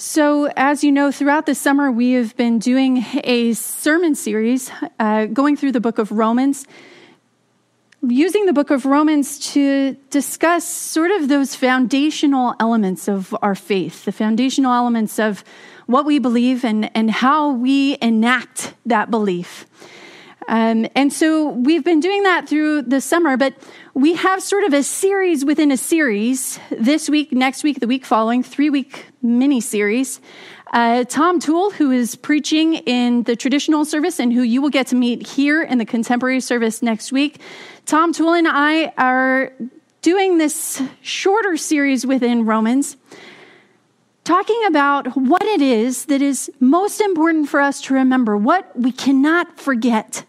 So, 0.00 0.46
as 0.56 0.82
you 0.82 0.92
know, 0.92 1.12
throughout 1.12 1.44
the 1.44 1.54
summer, 1.54 1.92
we 1.92 2.12
have 2.12 2.34
been 2.34 2.58
doing 2.58 3.04
a 3.22 3.52
sermon 3.52 4.14
series 4.14 4.70
uh, 4.98 5.26
going 5.26 5.58
through 5.58 5.72
the 5.72 5.80
book 5.80 5.98
of 5.98 6.10
Romans, 6.10 6.66
using 8.08 8.46
the 8.46 8.54
book 8.54 8.70
of 8.70 8.86
Romans 8.86 9.38
to 9.52 9.98
discuss 10.08 10.66
sort 10.66 11.10
of 11.10 11.28
those 11.28 11.54
foundational 11.54 12.54
elements 12.58 13.08
of 13.08 13.36
our 13.42 13.54
faith, 13.54 14.06
the 14.06 14.10
foundational 14.10 14.72
elements 14.72 15.18
of 15.18 15.44
what 15.84 16.06
we 16.06 16.18
believe 16.18 16.64
and, 16.64 16.90
and 16.96 17.10
how 17.10 17.52
we 17.52 17.98
enact 18.00 18.72
that 18.86 19.10
belief. 19.10 19.66
Um, 20.50 20.88
and 20.96 21.12
so 21.12 21.50
we've 21.50 21.84
been 21.84 22.00
doing 22.00 22.24
that 22.24 22.48
through 22.48 22.82
the 22.82 23.00
summer, 23.00 23.36
but 23.36 23.54
we 23.94 24.14
have 24.14 24.42
sort 24.42 24.64
of 24.64 24.72
a 24.72 24.82
series 24.82 25.44
within 25.44 25.70
a 25.70 25.76
series 25.76 26.58
this 26.72 27.08
week, 27.08 27.30
next 27.30 27.62
week, 27.62 27.78
the 27.78 27.86
week 27.86 28.04
following, 28.04 28.42
three 28.42 28.68
week 28.68 29.06
mini 29.22 29.60
series. 29.60 30.20
Uh, 30.72 31.04
Tom 31.04 31.38
Toole, 31.38 31.70
who 31.70 31.92
is 31.92 32.16
preaching 32.16 32.74
in 32.74 33.22
the 33.22 33.36
traditional 33.36 33.84
service 33.84 34.18
and 34.18 34.32
who 34.32 34.42
you 34.42 34.60
will 34.60 34.70
get 34.70 34.88
to 34.88 34.96
meet 34.96 35.24
here 35.24 35.62
in 35.62 35.78
the 35.78 35.84
contemporary 35.84 36.40
service 36.40 36.82
next 36.82 37.12
week. 37.12 37.40
Tom 37.86 38.12
Toole 38.12 38.34
and 38.34 38.48
I 38.48 38.92
are 38.98 39.52
doing 40.02 40.38
this 40.38 40.82
shorter 41.00 41.56
series 41.56 42.04
within 42.04 42.44
Romans, 42.44 42.96
talking 44.30 44.64
about 44.68 45.16
what 45.16 45.42
it 45.42 45.60
is 45.60 46.04
that 46.04 46.22
is 46.22 46.48
most 46.60 47.00
important 47.00 47.48
for 47.48 47.60
us 47.60 47.80
to 47.80 47.92
remember, 47.92 48.36
what 48.36 48.70
we 48.78 48.92
cannot 48.92 49.58
forget 49.58 50.24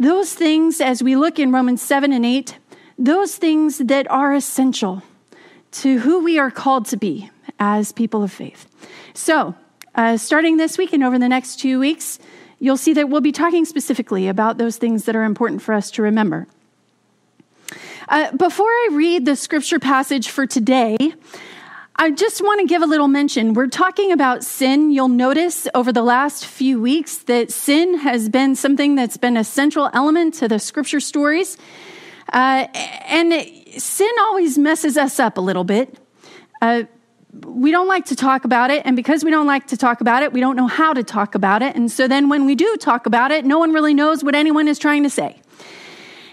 those 0.00 0.34
things, 0.34 0.80
as 0.80 1.00
we 1.00 1.14
look 1.14 1.38
in 1.38 1.52
Romans 1.52 1.80
7 1.80 2.12
and 2.12 2.26
8, 2.26 2.58
those 2.98 3.36
things 3.36 3.78
that 3.78 4.10
are 4.10 4.34
essential 4.34 5.04
to 5.70 6.00
who 6.00 6.24
we 6.24 6.40
are 6.40 6.50
called 6.50 6.86
to 6.86 6.96
be 6.96 7.30
as 7.60 7.92
people 7.92 8.24
of 8.24 8.32
faith. 8.32 8.66
So, 9.14 9.54
uh, 9.94 10.16
starting 10.16 10.56
this 10.56 10.76
week 10.76 10.92
and 10.92 11.04
over 11.04 11.16
the 11.16 11.28
next 11.28 11.60
two 11.60 11.78
weeks, 11.78 12.18
you'll 12.58 12.76
see 12.76 12.94
that 12.94 13.10
we'll 13.10 13.20
be 13.20 13.30
talking 13.30 13.64
specifically 13.64 14.26
about 14.26 14.58
those 14.58 14.76
things 14.76 15.04
that 15.04 15.14
are 15.14 15.22
important 15.22 15.62
for 15.62 15.72
us 15.72 15.92
to 15.92 16.02
remember. 16.02 16.48
Uh, 18.08 18.32
before 18.32 18.66
I 18.66 18.88
read 18.90 19.24
the 19.24 19.36
scripture 19.36 19.78
passage 19.78 20.30
for 20.30 20.48
today, 20.48 20.96
I 22.02 22.10
just 22.10 22.40
want 22.40 22.60
to 22.60 22.66
give 22.66 22.80
a 22.80 22.86
little 22.86 23.08
mention. 23.08 23.52
We're 23.52 23.66
talking 23.66 24.10
about 24.10 24.42
sin. 24.42 24.90
You'll 24.90 25.08
notice 25.08 25.68
over 25.74 25.92
the 25.92 26.00
last 26.00 26.46
few 26.46 26.80
weeks 26.80 27.18
that 27.24 27.50
sin 27.50 27.98
has 27.98 28.30
been 28.30 28.56
something 28.56 28.94
that's 28.94 29.18
been 29.18 29.36
a 29.36 29.44
central 29.44 29.90
element 29.92 30.32
to 30.36 30.48
the 30.48 30.58
scripture 30.58 31.00
stories. 31.00 31.58
Uh, 32.32 32.68
and 32.72 33.34
sin 33.76 34.10
always 34.18 34.56
messes 34.56 34.96
us 34.96 35.20
up 35.20 35.36
a 35.36 35.42
little 35.42 35.62
bit. 35.62 35.98
Uh, 36.62 36.84
we 37.44 37.70
don't 37.70 37.86
like 37.86 38.06
to 38.06 38.16
talk 38.16 38.46
about 38.46 38.70
it. 38.70 38.80
And 38.86 38.96
because 38.96 39.22
we 39.22 39.30
don't 39.30 39.46
like 39.46 39.66
to 39.66 39.76
talk 39.76 40.00
about 40.00 40.22
it, 40.22 40.32
we 40.32 40.40
don't 40.40 40.56
know 40.56 40.68
how 40.68 40.94
to 40.94 41.04
talk 41.04 41.34
about 41.34 41.60
it. 41.60 41.76
And 41.76 41.92
so 41.92 42.08
then 42.08 42.30
when 42.30 42.46
we 42.46 42.54
do 42.54 42.78
talk 42.80 43.04
about 43.04 43.30
it, 43.30 43.44
no 43.44 43.58
one 43.58 43.74
really 43.74 43.92
knows 43.92 44.24
what 44.24 44.34
anyone 44.34 44.68
is 44.68 44.78
trying 44.78 45.02
to 45.02 45.10
say. 45.10 45.42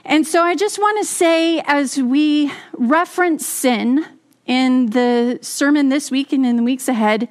And 0.06 0.26
so 0.26 0.44
I 0.44 0.56
just 0.56 0.80
want 0.80 0.98
to 1.00 1.04
say, 1.04 1.60
as 1.66 2.02
we 2.02 2.54
reference 2.72 3.45
sin, 3.45 4.06
in 4.48 4.88
the 4.88 5.38
sermon 5.42 5.90
this 5.90 6.09
week 6.09 6.34
and 6.34 6.45
in 6.45 6.56
the 6.56 6.64
weeks 6.64 6.88
ahead 6.88 7.30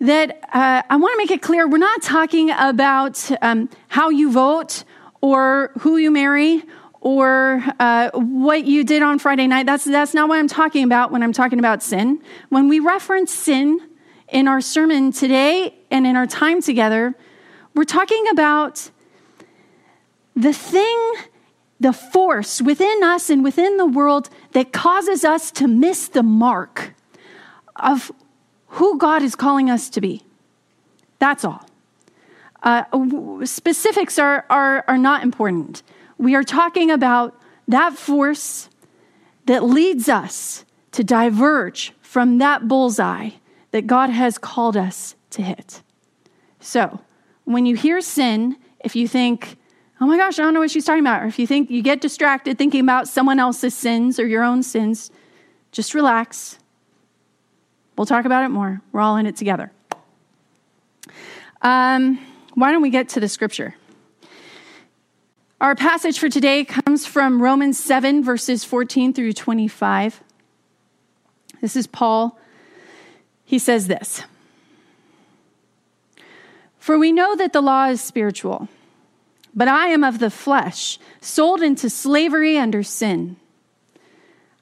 that 0.00 0.40
uh, 0.54 0.82
I 0.88 0.96
want 0.96 1.12
to 1.12 1.18
make 1.18 1.30
it 1.30 1.42
clear 1.42 1.68
we're 1.68 1.78
not 1.78 2.02
talking 2.02 2.50
about 2.50 3.30
um, 3.42 3.68
how 3.88 4.08
you 4.08 4.32
vote 4.32 4.84
or 5.20 5.72
who 5.80 5.98
you 5.98 6.10
marry 6.10 6.62
or 7.00 7.62
uh, 7.78 8.10
what 8.14 8.64
you 8.64 8.84
did 8.84 9.02
on 9.02 9.18
Friday 9.18 9.46
night. 9.46 9.66
That's, 9.66 9.84
that's 9.84 10.14
not 10.14 10.28
what 10.28 10.38
I'm 10.38 10.48
talking 10.48 10.84
about 10.84 11.10
when 11.10 11.22
I'm 11.22 11.32
talking 11.32 11.58
about 11.58 11.82
sin. 11.82 12.22
When 12.48 12.68
we 12.68 12.80
reference 12.80 13.32
sin 13.32 13.80
in 14.28 14.48
our 14.48 14.60
sermon 14.60 15.12
today 15.12 15.74
and 15.90 16.06
in 16.06 16.16
our 16.16 16.26
time 16.26 16.62
together, 16.62 17.14
we're 17.74 17.84
talking 17.84 18.24
about 18.30 18.90
the 20.34 20.52
thing 20.52 21.14
the 21.80 21.92
force 21.94 22.60
within 22.60 23.02
us 23.02 23.30
and 23.30 23.42
within 23.42 23.78
the 23.78 23.86
world 23.86 24.28
that 24.52 24.72
causes 24.72 25.24
us 25.24 25.50
to 25.50 25.66
miss 25.66 26.08
the 26.08 26.22
mark 26.22 26.94
of 27.76 28.12
who 28.68 28.98
God 28.98 29.22
is 29.22 29.34
calling 29.34 29.70
us 29.70 29.88
to 29.90 30.00
be. 30.00 30.22
That's 31.18 31.44
all. 31.44 31.66
Uh, 32.62 32.84
specifics 33.44 34.18
are, 34.18 34.44
are, 34.50 34.84
are 34.86 34.98
not 34.98 35.22
important. 35.22 35.82
We 36.18 36.34
are 36.34 36.44
talking 36.44 36.90
about 36.90 37.40
that 37.66 37.94
force 37.94 38.68
that 39.46 39.64
leads 39.64 40.08
us 40.08 40.66
to 40.92 41.02
diverge 41.02 41.94
from 42.02 42.38
that 42.38 42.68
bullseye 42.68 43.30
that 43.70 43.86
God 43.86 44.10
has 44.10 44.36
called 44.36 44.76
us 44.76 45.14
to 45.30 45.42
hit. 45.42 45.82
So, 46.58 47.00
when 47.44 47.64
you 47.64 47.74
hear 47.74 48.00
sin, 48.00 48.56
if 48.80 48.94
you 48.94 49.08
think, 49.08 49.56
oh 50.00 50.06
my 50.06 50.16
gosh, 50.16 50.38
I 50.38 50.42
don't 50.42 50.54
know 50.54 50.60
what 50.60 50.70
she's 50.70 50.84
talking 50.84 51.02
about. 51.02 51.22
Or 51.22 51.26
if 51.26 51.38
you 51.38 51.46
think 51.46 51.70
you 51.70 51.82
get 51.82 52.00
distracted 52.00 52.56
thinking 52.56 52.80
about 52.80 53.08
someone 53.08 53.38
else's 53.38 53.74
sins 53.74 54.18
or 54.18 54.26
your 54.26 54.42
own 54.42 54.62
sins, 54.62 55.10
just 55.72 55.94
relax. 55.94 56.58
We'll 57.96 58.06
talk 58.06 58.24
about 58.24 58.44
it 58.44 58.48
more. 58.48 58.80
We're 58.92 59.02
all 59.02 59.16
in 59.16 59.26
it 59.26 59.36
together. 59.36 59.72
Um, 61.62 62.18
why 62.54 62.72
don't 62.72 62.82
we 62.82 62.90
get 62.90 63.10
to 63.10 63.20
the 63.20 63.28
scripture? 63.28 63.74
Our 65.60 65.74
passage 65.74 66.18
for 66.18 66.30
today 66.30 66.64
comes 66.64 67.04
from 67.04 67.42
Romans 67.42 67.78
7, 67.78 68.24
verses 68.24 68.64
14 68.64 69.12
through 69.12 69.34
25. 69.34 70.22
This 71.60 71.76
is 71.76 71.86
Paul. 71.86 72.38
He 73.44 73.58
says 73.58 73.86
this 73.86 74.22
For 76.78 76.98
we 76.98 77.12
know 77.12 77.36
that 77.36 77.52
the 77.52 77.60
law 77.60 77.88
is 77.88 78.00
spiritual 78.00 78.68
but 79.54 79.68
I 79.68 79.88
am 79.88 80.04
of 80.04 80.18
the 80.18 80.30
flesh, 80.30 80.98
sold 81.20 81.62
into 81.62 81.90
slavery 81.90 82.58
under 82.58 82.82
sin. 82.82 83.36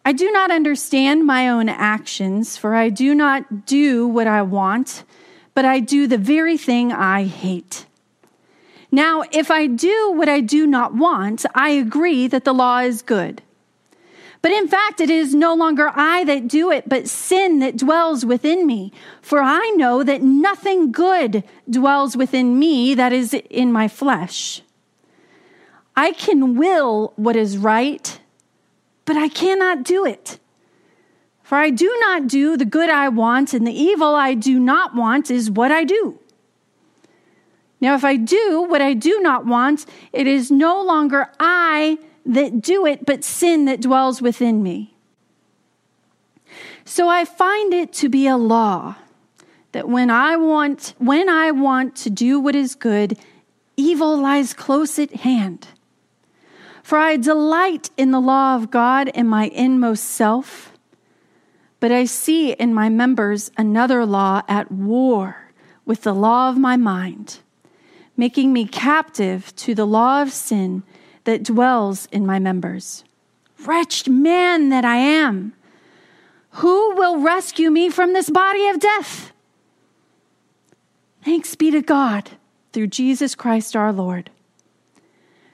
I 0.05 0.13
do 0.13 0.31
not 0.33 0.51
understand 0.51 1.27
my 1.27 1.49
own 1.49 1.69
actions, 1.69 2.57
for 2.57 2.75
I 2.75 2.89
do 2.89 3.15
not 3.15 3.67
do 3.67 4.07
what 4.07 4.27
I 4.27 4.43
want, 4.43 5.05
but 5.55 5.65
I 5.65 5.81
do 5.81 6.07
the 6.07 6.17
very 6.17 6.57
thing 6.57 6.93
I 6.93 7.25
hate. 7.25 7.85
Now, 8.91 9.23
if 9.33 9.51
I 9.51 9.67
do 9.67 10.13
what 10.13 10.29
I 10.29 10.41
do 10.41 10.67
not 10.67 10.95
want, 10.95 11.45
I 11.55 11.71
agree 11.71 12.27
that 12.29 12.45
the 12.45 12.55
law 12.55 12.79
is 12.79 13.03
good. 13.03 13.43
But 14.41 14.53
in 14.53 14.69
fact, 14.69 15.01
it 15.01 15.11
is 15.11 15.35
no 15.35 15.55
longer 15.55 15.91
I 15.95 16.25
that 16.25 16.49
do 16.49 16.71
it, 16.71 16.89
but 16.89 17.09
sin 17.09 17.59
that 17.59 17.77
dwells 17.77 18.25
within 18.25 18.67
me. 18.67 18.93
For 19.21 19.43
I 19.43 19.75
know 19.77 20.03
that 20.05 20.23
nothing 20.23 20.93
good 20.93 21.45
dwells 21.69 22.17
within 22.17 22.59
me 22.59 22.95
that 22.95 23.13
is 23.13 23.35
in 23.35 23.73
my 23.73 23.89
flesh. 23.89 24.63
I 25.99 26.13
can 26.13 26.55
will 26.55 27.13
what 27.17 27.35
is 27.35 27.59
right, 27.59 28.21
but 29.05 29.17
I 29.17 29.27
cannot 29.27 29.83
do 29.83 30.07
it. 30.07 30.39
For 31.43 31.57
I 31.59 31.71
do 31.71 31.93
not 31.99 32.29
do 32.29 32.57
the 32.57 32.65
good 32.65 32.89
I 32.89 33.09
want, 33.09 33.53
and 33.53 33.67
the 33.67 33.73
evil 33.73 34.15
I 34.15 34.35
do 34.35 34.61
not 34.61 34.95
want 34.95 35.29
is 35.29 35.51
what 35.51 35.73
I 35.73 35.83
do. 35.83 36.21
Now, 37.81 37.97
if 37.97 38.05
I 38.05 38.15
do 38.15 38.63
what 38.63 38.81
I 38.81 38.95
do 38.95 39.19
not 39.19 39.45
want, 39.45 39.87
it 40.13 40.29
is 40.29 40.53
no 40.53 40.81
longer 40.81 41.33
I 41.41 41.99
that 42.25 42.61
do 42.61 42.87
it, 42.87 43.05
but 43.05 43.25
sin 43.25 43.65
that 43.65 43.81
dwells 43.81 44.23
within 44.23 44.63
me. 44.63 44.95
So 46.85 47.09
I 47.09 47.25
find 47.25 47.75
it 47.75 47.93
to 47.95 48.09
be 48.09 48.29
a 48.29 48.37
law 48.37 48.95
that 49.73 49.89
when 49.89 50.11
I 50.11 50.37
want 50.37 50.95
when 50.99 51.29
I 51.29 51.51
want 51.51 51.97
to 51.97 52.09
do 52.09 52.39
what 52.39 52.55
is 52.55 52.77
good, 52.77 53.19
evil 53.77 54.17
lies 54.17 54.55
close 54.55 54.97
at 55.01 55.13
hand. 55.13 55.67
For 56.89 56.97
I 56.97 57.19
delight 57.19 57.91
in 57.99 58.13
the 58.13 58.19
law 58.19 58.57
of 58.57 58.71
God 58.71 59.09
in 59.09 59.29
my 59.29 59.49
inmost 59.49 60.05
self, 60.05 60.73
but 61.81 61.93
I 61.93 62.07
see 62.07 62.53
in 62.53 62.73
my 62.73 62.89
members 62.89 63.51
another 63.59 64.07
law 64.07 64.41
at 64.49 64.73
war 64.73 65.53
with 65.85 66.01
the 66.01 66.15
law 66.15 66.49
of 66.49 66.57
my 66.57 66.79
mind, 66.79 67.41
making 68.17 68.55
me 68.55 68.65
captive 68.65 69.55
to 69.57 69.75
the 69.75 69.85
law 69.85 70.23
of 70.23 70.33
sin 70.33 70.83
that 71.25 71.43
dwells 71.43 72.07
in 72.07 72.25
my 72.25 72.39
members. 72.39 73.05
Wretched 73.67 74.11
man 74.11 74.71
that 74.71 74.87
I 74.87 74.97
am! 74.97 75.53
Who 76.53 76.95
will 76.95 77.21
rescue 77.21 77.71
me 77.71 77.91
from 77.91 78.15
this 78.15 78.31
body 78.31 78.67
of 78.67 78.81
death? 78.81 79.35
Thanks 81.23 81.55
be 81.55 81.71
to 81.71 81.83
God 81.83 82.31
through 82.73 82.87
Jesus 82.87 83.35
Christ 83.35 83.77
our 83.77 83.93
Lord. 83.93 84.31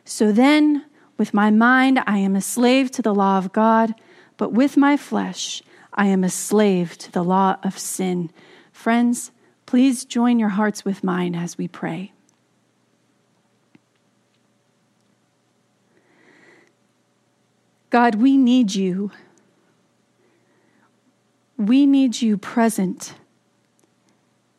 So 0.05 0.31
then, 0.31 0.85
with 1.17 1.35
my 1.35 1.51
mind, 1.51 2.03
I 2.07 2.19
am 2.19 2.35
a 2.35 2.41
slave 2.41 2.91
to 2.93 3.03
the 3.03 3.15
law 3.15 3.39
of 3.39 3.53
God, 3.53 3.95
but 4.37 4.53
with 4.53 4.77
my 4.77 4.97
flesh, 4.97 5.63
I 5.93 6.07
am 6.07 6.25
a 6.25 6.29
slave 6.29 6.99
to 6.99 7.13
the 7.13 7.23
law 7.23 7.57
of 7.63 7.79
sin. 7.79 8.31
Friends, 8.73 9.31
please 9.67 10.05
join 10.05 10.39
your 10.39 10.51
hearts 10.51 10.85
with 10.85 11.05
mine 11.05 11.35
as 11.35 11.57
we 11.57 11.69
pray. 11.69 12.13
God, 17.91 18.17
we 18.17 18.37
need 18.37 18.75
you. 18.75 19.13
We 21.57 21.87
need 21.87 22.21
you 22.21 22.37
present 22.37 23.15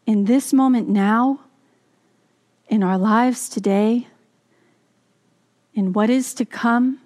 in 0.06 0.26
this 0.26 0.54
moment 0.54 0.88
now, 0.88 1.42
in 2.68 2.84
our 2.84 2.98
lives 2.98 3.50
today, 3.50 4.08
in 5.76 5.94
what 5.94 6.10
is 6.10 6.34
to 6.34 6.46
come, 6.46 7.00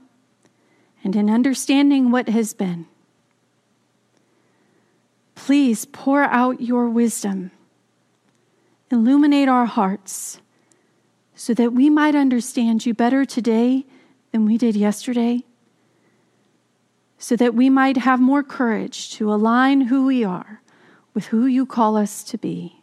and 1.04 1.16
in 1.16 1.30
understanding 1.30 2.12
what 2.12 2.30
has 2.30 2.54
been. 2.54 2.86
Please 5.33 5.86
pour 5.86 6.24
out 6.24 6.62
your 6.62 6.88
wisdom, 6.88 7.50
illuminate 8.92 9.50
our 9.50 9.66
hearts, 9.66 10.39
so 11.33 11.54
that 11.54 11.74
we 11.74 11.89
might 11.89 12.16
understand 12.16 12.86
you 12.86 12.94
better 12.94 13.25
today 13.25 13.86
than 14.31 14.45
we 14.45 14.57
did 14.57 14.75
yesterday, 14.75 15.44
so 17.18 17.36
that 17.36 17.56
we 17.56 17.69
might 17.69 17.98
have 17.98 18.19
more 18.19 18.44
courage 18.44 19.12
to 19.12 19.33
align 19.33 19.81
who 19.81 20.06
we 20.06 20.24
are 20.24 20.62
with 21.13 21.27
who 21.27 21.45
you 21.45 21.66
call 21.66 21.98
us 21.98 22.24
to 22.24 22.38
be. 22.38 22.81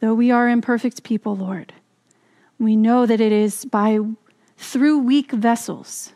Though 0.00 0.14
we 0.14 0.30
are 0.30 0.48
imperfect 0.48 1.02
people, 1.02 1.36
Lord, 1.36 1.74
we 2.62 2.76
know 2.76 3.06
that 3.06 3.20
it 3.20 3.32
is 3.32 3.64
by 3.64 3.98
through 4.56 4.98
weak 4.98 5.32
vessels 5.32 6.12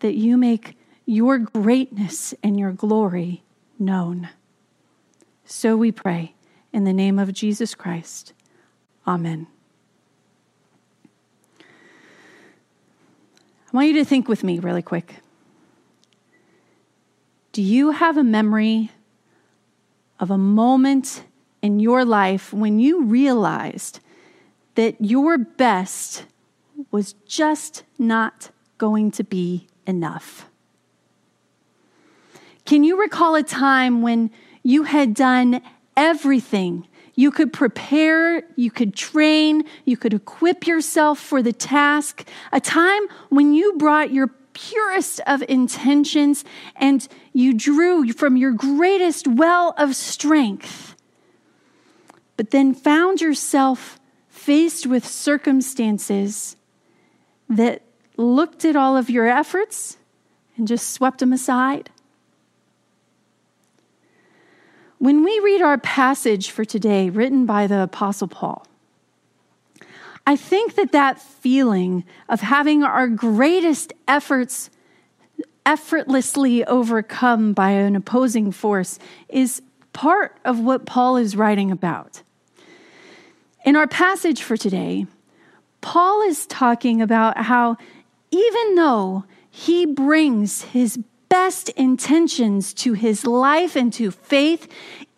that 0.00 0.14
you 0.14 0.36
make 0.36 0.76
your 1.06 1.38
greatness 1.38 2.34
and 2.42 2.58
your 2.58 2.72
glory 2.72 3.44
known. 3.78 4.28
So 5.44 5.76
we 5.76 5.92
pray 5.92 6.34
in 6.72 6.82
the 6.82 6.92
name 6.92 7.18
of 7.18 7.32
Jesus 7.32 7.76
Christ. 7.76 8.32
Amen. 9.06 9.46
I 11.60 11.64
want 13.72 13.86
you 13.86 13.94
to 13.94 14.04
think 14.04 14.26
with 14.26 14.42
me 14.42 14.58
really 14.58 14.82
quick. 14.82 15.16
Do 17.52 17.62
you 17.62 17.92
have 17.92 18.16
a 18.16 18.24
memory 18.24 18.90
of 20.18 20.32
a 20.32 20.38
moment 20.38 21.22
in 21.62 21.78
your 21.78 22.04
life 22.04 22.52
when 22.52 22.80
you 22.80 23.04
realized 23.04 24.00
that 24.78 24.94
your 25.00 25.36
best 25.36 26.24
was 26.92 27.14
just 27.26 27.82
not 27.98 28.50
going 28.78 29.10
to 29.10 29.24
be 29.24 29.66
enough? 29.88 30.48
Can 32.64 32.84
you 32.84 32.96
recall 32.96 33.34
a 33.34 33.42
time 33.42 34.02
when 34.02 34.30
you 34.62 34.84
had 34.84 35.14
done 35.14 35.62
everything? 35.96 36.86
You 37.16 37.32
could 37.32 37.52
prepare, 37.52 38.44
you 38.54 38.70
could 38.70 38.94
train, 38.94 39.64
you 39.84 39.96
could 39.96 40.14
equip 40.14 40.64
yourself 40.64 41.18
for 41.18 41.42
the 41.42 41.52
task. 41.52 42.28
A 42.52 42.60
time 42.60 43.02
when 43.30 43.54
you 43.54 43.72
brought 43.78 44.12
your 44.12 44.28
purest 44.52 45.20
of 45.26 45.42
intentions 45.48 46.44
and 46.76 47.08
you 47.32 47.52
drew 47.52 48.12
from 48.12 48.36
your 48.36 48.52
greatest 48.52 49.26
well 49.26 49.74
of 49.76 49.96
strength, 49.96 50.94
but 52.36 52.52
then 52.52 52.74
found 52.74 53.20
yourself 53.20 53.98
faced 54.38 54.86
with 54.86 55.06
circumstances 55.06 56.56
that 57.48 57.82
looked 58.16 58.64
at 58.64 58.76
all 58.76 58.96
of 58.96 59.10
your 59.10 59.26
efforts 59.26 59.98
and 60.56 60.66
just 60.68 60.90
swept 60.90 61.18
them 61.18 61.32
aside. 61.32 61.90
When 64.98 65.22
we 65.24 65.38
read 65.40 65.60
our 65.62 65.78
passage 65.78 66.50
for 66.50 66.64
today, 66.64 67.10
written 67.10 67.46
by 67.46 67.66
the 67.66 67.82
Apostle 67.82 68.28
Paul, 68.28 68.66
I 70.26 70.36
think 70.36 70.74
that 70.74 70.92
that 70.92 71.20
feeling 71.20 72.04
of 72.28 72.40
having 72.40 72.82
our 72.82 73.08
greatest 73.08 73.92
efforts 74.06 74.70
effortlessly 75.64 76.64
overcome 76.64 77.52
by 77.52 77.70
an 77.70 77.94
opposing 77.96 78.52
force 78.52 78.98
is 79.28 79.62
part 79.92 80.38
of 80.44 80.60
what 80.60 80.86
Paul 80.86 81.16
is 81.16 81.36
writing 81.36 81.70
about. 81.70 82.22
In 83.68 83.76
our 83.76 83.86
passage 83.86 84.40
for 84.40 84.56
today, 84.56 85.06
Paul 85.82 86.22
is 86.22 86.46
talking 86.46 87.02
about 87.02 87.36
how 87.36 87.76
even 88.30 88.76
though 88.76 89.24
he 89.50 89.84
brings 89.84 90.62
his 90.62 90.98
best 91.28 91.68
intentions 91.76 92.72
to 92.72 92.94
his 92.94 93.26
life 93.26 93.76
and 93.76 93.92
to 93.92 94.10
faith, 94.10 94.68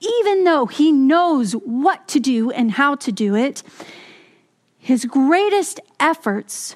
even 0.01 0.43
though 0.43 0.67
he 0.67 0.91
knows 0.91 1.53
what 1.53 2.09
to 2.09 2.19
do 2.19 2.51
and 2.51 2.73
how 2.73 2.97
to 2.97 3.13
do 3.13 3.37
it, 3.37 3.63
his 4.79 5.05
greatest 5.05 5.79
efforts 6.01 6.75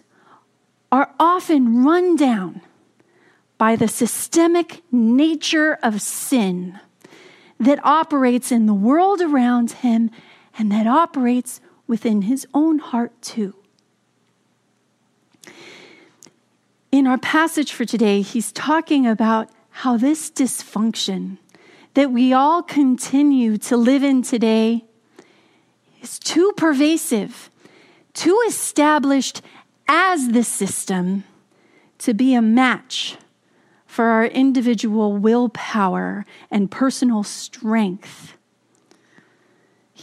are 0.92 1.12
often 1.18 1.82
run 1.82 2.14
down 2.14 2.60
by 3.58 3.74
the 3.74 3.88
systemic 3.88 4.80
nature 4.92 5.76
of 5.82 6.00
sin 6.00 6.78
that 7.58 7.84
operates 7.84 8.52
in 8.52 8.66
the 8.66 8.74
world 8.74 9.20
around 9.20 9.72
him 9.72 10.12
and 10.58 10.70
that 10.72 10.86
operates 10.86 11.60
within 11.86 12.22
his 12.22 12.46
own 12.54 12.78
heart 12.78 13.20
too. 13.20 13.54
In 16.92 17.06
our 17.06 17.18
passage 17.18 17.72
for 17.72 17.84
today, 17.84 18.22
he's 18.22 18.52
talking 18.52 19.06
about 19.06 19.50
how 19.70 19.96
this 19.96 20.30
dysfunction 20.30 21.38
that 21.94 22.10
we 22.10 22.32
all 22.32 22.62
continue 22.62 23.56
to 23.58 23.76
live 23.76 24.02
in 24.02 24.22
today 24.22 24.84
is 26.02 26.18
too 26.18 26.52
pervasive, 26.56 27.50
too 28.12 28.40
established 28.46 29.42
as 29.88 30.28
the 30.28 30.44
system 30.44 31.24
to 31.98 32.14
be 32.14 32.34
a 32.34 32.42
match 32.42 33.16
for 33.86 34.06
our 34.06 34.26
individual 34.26 35.16
willpower 35.16 36.26
and 36.50 36.70
personal 36.70 37.22
strength. 37.22 38.36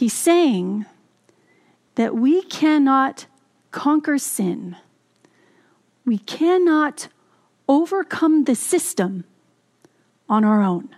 He's 0.02 0.12
saying 0.12 0.84
that 1.94 2.16
we 2.16 2.42
cannot 2.42 3.26
conquer 3.70 4.18
sin 4.18 4.74
we 6.04 6.18
cannot 6.18 7.06
overcome 7.68 8.42
the 8.42 8.56
system 8.56 9.22
on 10.28 10.44
our 10.44 10.60
own. 10.60 10.88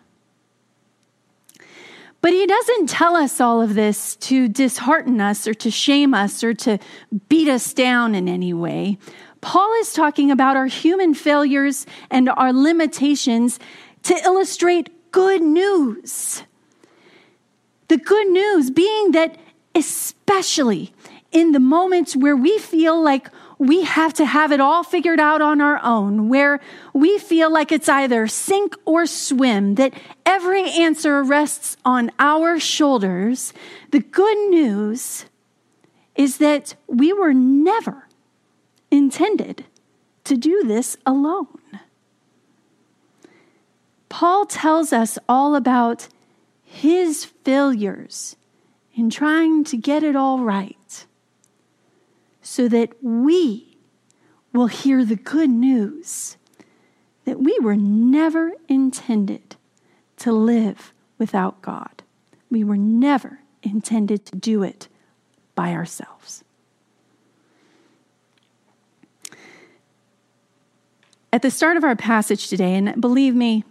But 2.23 2.33
he 2.33 2.47
doesn't 2.47 2.89
tell 2.89 3.15
us 3.15 3.43
all 3.43 3.61
of 3.61 3.75
this 3.75 4.17
to 4.17 4.49
dishearten 4.49 5.21
us 5.21 5.47
or 5.47 5.53
to 5.53 5.71
shame 5.71 6.15
us 6.15 6.43
or 6.43 6.55
to 6.55 6.79
beat 7.29 7.49
us 7.49 7.75
down 7.75 8.15
in 8.15 8.27
any 8.27 8.55
way. 8.55 8.97
Paul 9.43 9.71
is 9.81 9.93
talking 9.93 10.31
about 10.31 10.57
our 10.57 10.65
human 10.65 11.13
failures 11.13 11.85
and 12.11 12.31
our 12.31 12.55
limitations 12.55 13.59
to 14.05 14.15
illustrate 14.15 15.13
good 15.13 15.43
news. 15.43 16.45
The 17.89 17.97
good 17.97 18.29
news 18.29 18.71
being 18.71 19.13
that, 19.13 19.37
especially 19.75 20.93
in 21.33 21.53
the 21.53 21.61
moments 21.61 22.17
where 22.17 22.37
we 22.37 22.59
feel 22.59 23.03
like 23.03 23.29
we 23.59 23.83
have 23.85 24.13
to 24.15 24.25
have 24.25 24.53
it 24.53 24.61
all 24.61 24.83
figured 24.83 25.21
out 25.21 25.41
on 25.41 25.61
our 25.61 25.81
own, 25.83 26.29
where 26.29 26.61
we 26.93 27.19
feel 27.19 27.53
like 27.53 27.71
it's 27.71 27.89
either 27.89 28.27
sink 28.27 28.75
or 28.85 29.07
swim, 29.07 29.77
that 29.77 29.95
every 30.27 30.69
answer 30.71 31.23
rests 31.23 31.77
on 31.85 32.11
our 32.19 32.59
shoulders, 32.59 33.53
the 33.91 34.01
good 34.01 34.51
news 34.51 35.27
is 36.15 36.39
that 36.39 36.75
we 36.87 37.13
were 37.13 37.35
never 37.35 38.09
intended 38.91 39.65
to 40.25 40.37
do 40.37 40.63
this 40.65 40.97
alone. 41.07 41.59
Paul 44.09 44.47
tells 44.47 44.93
us 44.93 45.19
all 45.29 45.55
about 45.55 46.09
his 46.75 47.25
failures 47.25 48.35
in 48.95 49.09
trying 49.09 49.63
to 49.65 49.77
get 49.77 50.03
it 50.03 50.17
all 50.17 50.41
right 50.41 51.07
so 52.43 52.69
that 52.69 52.91
we 53.01 53.79
will 54.53 54.67
hear 54.67 55.05
the 55.05 55.17
good 55.17 55.51
news 55.51 56.37
that 57.25 57.41
we 57.41 57.57
were 57.61 57.77
never 57.77 58.53
intended 58.69 59.57
to 60.17 60.33
live 60.33 60.93
without 61.17 61.63
God. 61.63 62.03
We 62.51 62.65
were 62.65 62.77
never 62.77 63.39
intended 63.63 64.27
to 64.27 64.37
do 64.37 64.63
it 64.63 64.89
by 65.55 65.73
ourselves. 65.73 66.45
At 71.33 71.43
the 71.43 71.51
start 71.51 71.77
of 71.77 71.85
our 71.85 71.97
passage 71.97 72.49
today, 72.49 72.75
and 72.75 73.01
believe 73.01 73.35
me, 73.35 73.65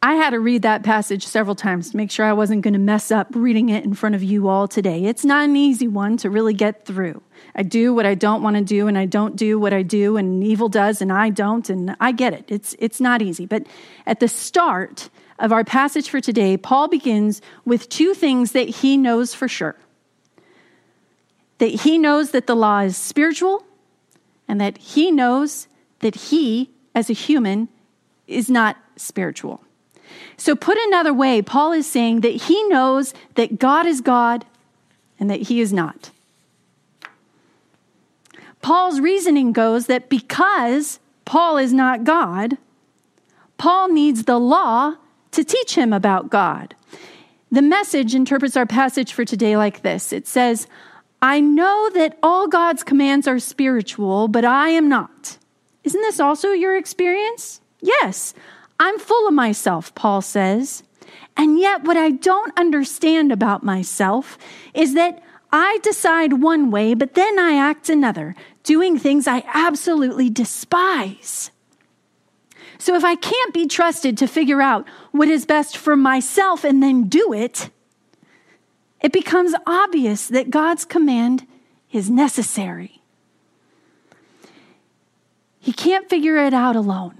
I 0.00 0.14
had 0.14 0.30
to 0.30 0.38
read 0.38 0.62
that 0.62 0.84
passage 0.84 1.26
several 1.26 1.56
times 1.56 1.90
to 1.90 1.96
make 1.96 2.12
sure 2.12 2.24
I 2.24 2.32
wasn't 2.32 2.62
going 2.62 2.74
to 2.74 2.78
mess 2.78 3.10
up 3.10 3.26
reading 3.32 3.68
it 3.68 3.84
in 3.84 3.94
front 3.94 4.14
of 4.14 4.22
you 4.22 4.46
all 4.46 4.68
today. 4.68 5.06
It's 5.06 5.24
not 5.24 5.44
an 5.44 5.56
easy 5.56 5.88
one 5.88 6.16
to 6.18 6.30
really 6.30 6.54
get 6.54 6.84
through. 6.84 7.20
I 7.56 7.64
do 7.64 7.92
what 7.92 8.06
I 8.06 8.14
don't 8.14 8.40
want 8.40 8.54
to 8.56 8.62
do, 8.62 8.86
and 8.86 8.96
I 8.96 9.06
don't 9.06 9.34
do 9.34 9.58
what 9.58 9.72
I 9.72 9.82
do, 9.82 10.16
and 10.16 10.44
evil 10.44 10.68
does, 10.68 11.02
and 11.02 11.12
I 11.12 11.30
don't, 11.30 11.68
and 11.68 11.96
I 11.98 12.12
get 12.12 12.32
it. 12.32 12.44
It's, 12.46 12.76
it's 12.78 13.00
not 13.00 13.22
easy. 13.22 13.44
But 13.44 13.66
at 14.06 14.20
the 14.20 14.28
start 14.28 15.10
of 15.40 15.52
our 15.52 15.64
passage 15.64 16.08
for 16.08 16.20
today, 16.20 16.56
Paul 16.56 16.86
begins 16.86 17.42
with 17.64 17.88
two 17.88 18.14
things 18.14 18.52
that 18.52 18.68
he 18.68 18.96
knows 18.96 19.34
for 19.34 19.48
sure 19.48 19.76
that 21.58 21.66
he 21.66 21.98
knows 21.98 22.30
that 22.30 22.46
the 22.46 22.54
law 22.54 22.78
is 22.78 22.96
spiritual, 22.96 23.64
and 24.46 24.60
that 24.60 24.78
he 24.78 25.10
knows 25.10 25.66
that 25.98 26.14
he, 26.14 26.70
as 26.94 27.10
a 27.10 27.12
human, 27.12 27.68
is 28.28 28.48
not 28.48 28.76
spiritual. 28.94 29.60
So, 30.36 30.54
put 30.54 30.78
another 30.78 31.12
way, 31.12 31.42
Paul 31.42 31.72
is 31.72 31.86
saying 31.86 32.20
that 32.20 32.34
he 32.42 32.62
knows 32.68 33.14
that 33.34 33.58
God 33.58 33.86
is 33.86 34.00
God 34.00 34.44
and 35.18 35.28
that 35.30 35.42
he 35.42 35.60
is 35.60 35.72
not. 35.72 36.10
Paul's 38.62 39.00
reasoning 39.00 39.52
goes 39.52 39.86
that 39.86 40.08
because 40.08 40.98
Paul 41.24 41.58
is 41.58 41.72
not 41.72 42.04
God, 42.04 42.58
Paul 43.56 43.88
needs 43.88 44.24
the 44.24 44.38
law 44.38 44.94
to 45.32 45.44
teach 45.44 45.74
him 45.74 45.92
about 45.92 46.30
God. 46.30 46.74
The 47.50 47.62
message 47.62 48.14
interprets 48.14 48.56
our 48.56 48.66
passage 48.66 49.12
for 49.12 49.24
today 49.24 49.56
like 49.56 49.82
this 49.82 50.12
it 50.12 50.26
says, 50.26 50.66
I 51.20 51.40
know 51.40 51.90
that 51.94 52.18
all 52.22 52.46
God's 52.46 52.84
commands 52.84 53.26
are 53.26 53.38
spiritual, 53.38 54.28
but 54.28 54.44
I 54.44 54.68
am 54.70 54.88
not. 54.88 55.38
Isn't 55.82 56.00
this 56.02 56.20
also 56.20 56.52
your 56.52 56.76
experience? 56.76 57.60
Yes, 57.80 58.34
I'm 58.78 58.98
full 58.98 59.26
of 59.26 59.34
myself, 59.34 59.94
Paul 59.94 60.22
says. 60.22 60.82
And 61.36 61.58
yet, 61.58 61.84
what 61.84 61.96
I 61.96 62.10
don't 62.10 62.56
understand 62.58 63.32
about 63.32 63.62
myself 63.62 64.38
is 64.74 64.94
that 64.94 65.22
I 65.52 65.78
decide 65.82 66.34
one 66.34 66.70
way, 66.70 66.94
but 66.94 67.14
then 67.14 67.38
I 67.38 67.54
act 67.54 67.88
another, 67.88 68.34
doing 68.64 68.98
things 68.98 69.26
I 69.26 69.44
absolutely 69.54 70.28
despise. 70.30 71.50
So 72.78 72.94
if 72.94 73.04
I 73.04 73.16
can't 73.16 73.54
be 73.54 73.66
trusted 73.66 74.16
to 74.18 74.26
figure 74.26 74.60
out 74.60 74.88
what 75.10 75.28
is 75.28 75.46
best 75.46 75.76
for 75.76 75.96
myself 75.96 76.64
and 76.64 76.82
then 76.82 77.08
do 77.08 77.32
it, 77.32 77.70
it 79.00 79.12
becomes 79.12 79.54
obvious 79.66 80.28
that 80.28 80.50
God's 80.50 80.84
command 80.84 81.46
is 81.92 82.10
necessary. 82.10 83.00
He 85.60 85.72
can't 85.72 86.08
figure 86.08 86.36
it 86.36 86.54
out 86.54 86.76
alone. 86.76 87.16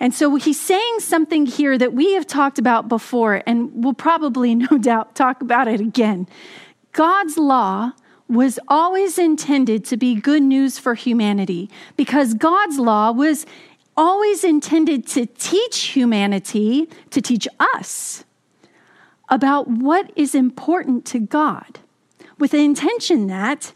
And 0.00 0.14
so 0.14 0.34
he's 0.36 0.58
saying 0.58 1.00
something 1.00 1.44
here 1.44 1.76
that 1.76 1.92
we 1.92 2.14
have 2.14 2.26
talked 2.26 2.58
about 2.58 2.88
before, 2.88 3.42
and 3.46 3.70
we'll 3.84 3.92
probably, 3.92 4.54
no 4.70 4.78
doubt, 4.78 5.14
talk 5.14 5.42
about 5.42 5.68
it 5.68 5.80
again. 5.80 6.26
God's 6.92 7.36
law 7.36 7.92
was 8.26 8.58
always 8.68 9.18
intended 9.18 9.84
to 9.84 9.96
be 9.96 10.14
good 10.14 10.42
news 10.42 10.78
for 10.78 10.94
humanity 10.94 11.68
because 11.96 12.32
God's 12.34 12.78
law 12.78 13.10
was 13.12 13.44
always 13.96 14.44
intended 14.44 15.06
to 15.08 15.26
teach 15.26 15.78
humanity, 15.80 16.88
to 17.10 17.20
teach 17.20 17.46
us 17.58 18.24
about 19.28 19.68
what 19.68 20.10
is 20.16 20.34
important 20.34 21.04
to 21.06 21.18
God, 21.18 21.80
with 22.38 22.52
the 22.52 22.64
intention 22.64 23.26
that 23.26 23.72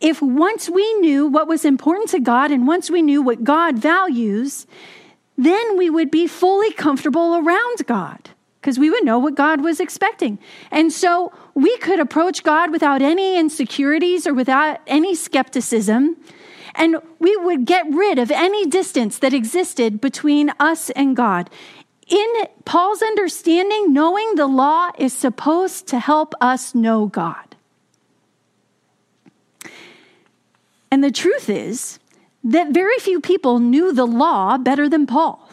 if 0.00 0.22
once 0.22 0.68
we 0.68 0.94
knew 0.94 1.26
what 1.26 1.46
was 1.46 1.64
important 1.64 2.08
to 2.10 2.18
God 2.18 2.50
and 2.50 2.66
once 2.66 2.90
we 2.90 3.02
knew 3.02 3.20
what 3.22 3.44
God 3.44 3.78
values, 3.78 4.66
then 5.36 5.76
we 5.76 5.90
would 5.90 6.10
be 6.10 6.26
fully 6.26 6.72
comfortable 6.72 7.36
around 7.36 7.86
God 7.86 8.30
because 8.60 8.78
we 8.78 8.90
would 8.90 9.04
know 9.04 9.18
what 9.18 9.34
God 9.34 9.60
was 9.60 9.80
expecting. 9.80 10.38
And 10.70 10.92
so 10.92 11.32
we 11.54 11.76
could 11.78 11.98
approach 11.98 12.44
God 12.44 12.70
without 12.70 13.02
any 13.02 13.36
insecurities 13.36 14.24
or 14.26 14.34
without 14.34 14.80
any 14.86 15.16
skepticism. 15.16 16.16
And 16.76 16.98
we 17.18 17.36
would 17.36 17.64
get 17.64 17.84
rid 17.90 18.18
of 18.18 18.30
any 18.30 18.66
distance 18.66 19.18
that 19.18 19.34
existed 19.34 20.00
between 20.00 20.52
us 20.60 20.90
and 20.90 21.16
God. 21.16 21.50
In 22.08 22.26
Paul's 22.64 23.02
understanding, 23.02 23.92
knowing 23.92 24.36
the 24.36 24.46
law 24.46 24.90
is 24.96 25.12
supposed 25.12 25.88
to 25.88 25.98
help 25.98 26.34
us 26.40 26.74
know 26.74 27.06
God. 27.06 27.56
And 30.90 31.02
the 31.02 31.10
truth 31.10 31.48
is 31.48 31.98
that 32.44 32.72
very 32.72 32.98
few 32.98 33.20
people 33.20 33.58
knew 33.58 33.92
the 33.92 34.06
law 34.06 34.58
better 34.58 34.88
than 34.88 35.06
Paul. 35.06 35.48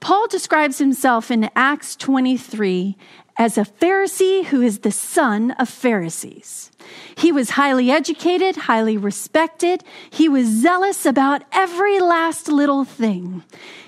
Paul 0.00 0.26
describes 0.26 0.78
himself 0.78 1.30
in 1.30 1.48
Acts 1.54 1.94
23 1.94 2.96
as 3.38 3.56
a 3.56 3.62
Pharisee 3.62 4.44
who 4.46 4.60
is 4.60 4.80
the 4.80 4.90
son 4.90 5.52
of 5.52 5.68
Pharisees. 5.68 6.70
He 7.16 7.32
was 7.32 7.50
highly 7.50 7.90
educated, 7.90 8.56
highly 8.56 8.96
respected. 8.96 9.84
He 10.10 10.28
was 10.28 10.46
zealous 10.46 11.06
about 11.06 11.44
every 11.52 12.00
last 12.00 12.48
little 12.48 12.84
thing. 12.84 13.42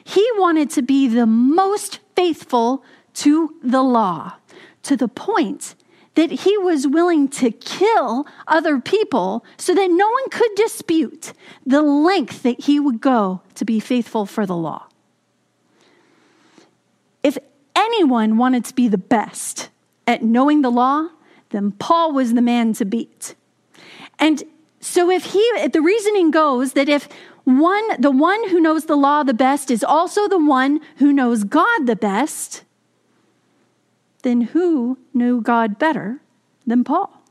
He 0.05 0.27
wanted 0.37 0.71
to 0.71 0.83
be 0.83 1.09
the 1.09 1.27
most 1.27 1.99
faithful 2.15 2.85
to 3.15 3.55
the 3.63 3.83
law 3.83 4.35
to 4.85 4.97
the 4.97 5.09
point 5.09 5.75
that 6.15 6.31
he 6.31 6.57
was 6.59 6.87
willing 6.87 7.29
to 7.29 7.51
kill 7.51 8.27
other 8.47 8.81
people 8.81 9.45
so 9.57 9.75
that 9.75 9.91
no 9.91 10.09
one 10.09 10.31
could 10.31 10.55
dispute 10.55 11.33
the 11.67 11.83
length 11.83 12.43
that 12.43 12.61
he 12.61 12.79
would 12.79 13.01
go 13.01 13.41
to 13.55 13.65
be 13.65 13.81
faithful 13.81 14.27
for 14.27 14.47
the 14.47 14.57
law 14.57 14.87
if 17.25 17.39
anyone 17.75 18.37
wanted 18.37 18.65
to 18.67 18.75
be 18.75 18.87
the 18.87 18.99
best 18.99 19.71
at 20.07 20.23
knowing 20.23 20.63
the 20.63 20.71
law, 20.71 21.09
then 21.51 21.73
Paul 21.73 22.13
was 22.13 22.35
the 22.35 22.43
man 22.43 22.75
to 22.75 22.85
beat. 22.85 23.35
And 24.19 24.45
so 24.79 25.11
if 25.11 25.25
he 25.33 25.69
the 25.73 25.81
reasoning 25.81 26.31
goes 26.31 26.75
that 26.75 26.89
if 26.89 27.09
one 27.45 28.01
the 28.01 28.11
one 28.11 28.49
who 28.51 28.61
knows 28.61 28.85
the 28.85 28.97
law 28.97 29.23
the 29.23 29.35
best 29.35 29.71
is 29.71 29.83
also 29.83 30.29
the 30.29 30.39
one 30.39 30.81
who 30.97 31.13
knows 31.13 31.43
God 31.45 31.87
the 31.87 31.97
best, 31.97 32.63
then 34.25 34.41
who 34.41 34.99
knew 35.13 35.41
God 35.41 35.79
better 35.79 36.21
than 36.67 36.83
Paul? 36.83 37.23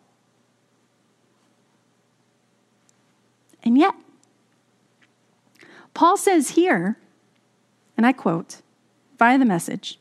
And 3.64 3.78
yet, 3.78 3.94
Paul 5.94 6.18
says 6.18 6.52
here, 6.52 6.98
and 7.98 8.06
I 8.06 8.14
quote, 8.14 8.62
via 9.20 9.38
the 9.38 9.46
message. 9.46 10.00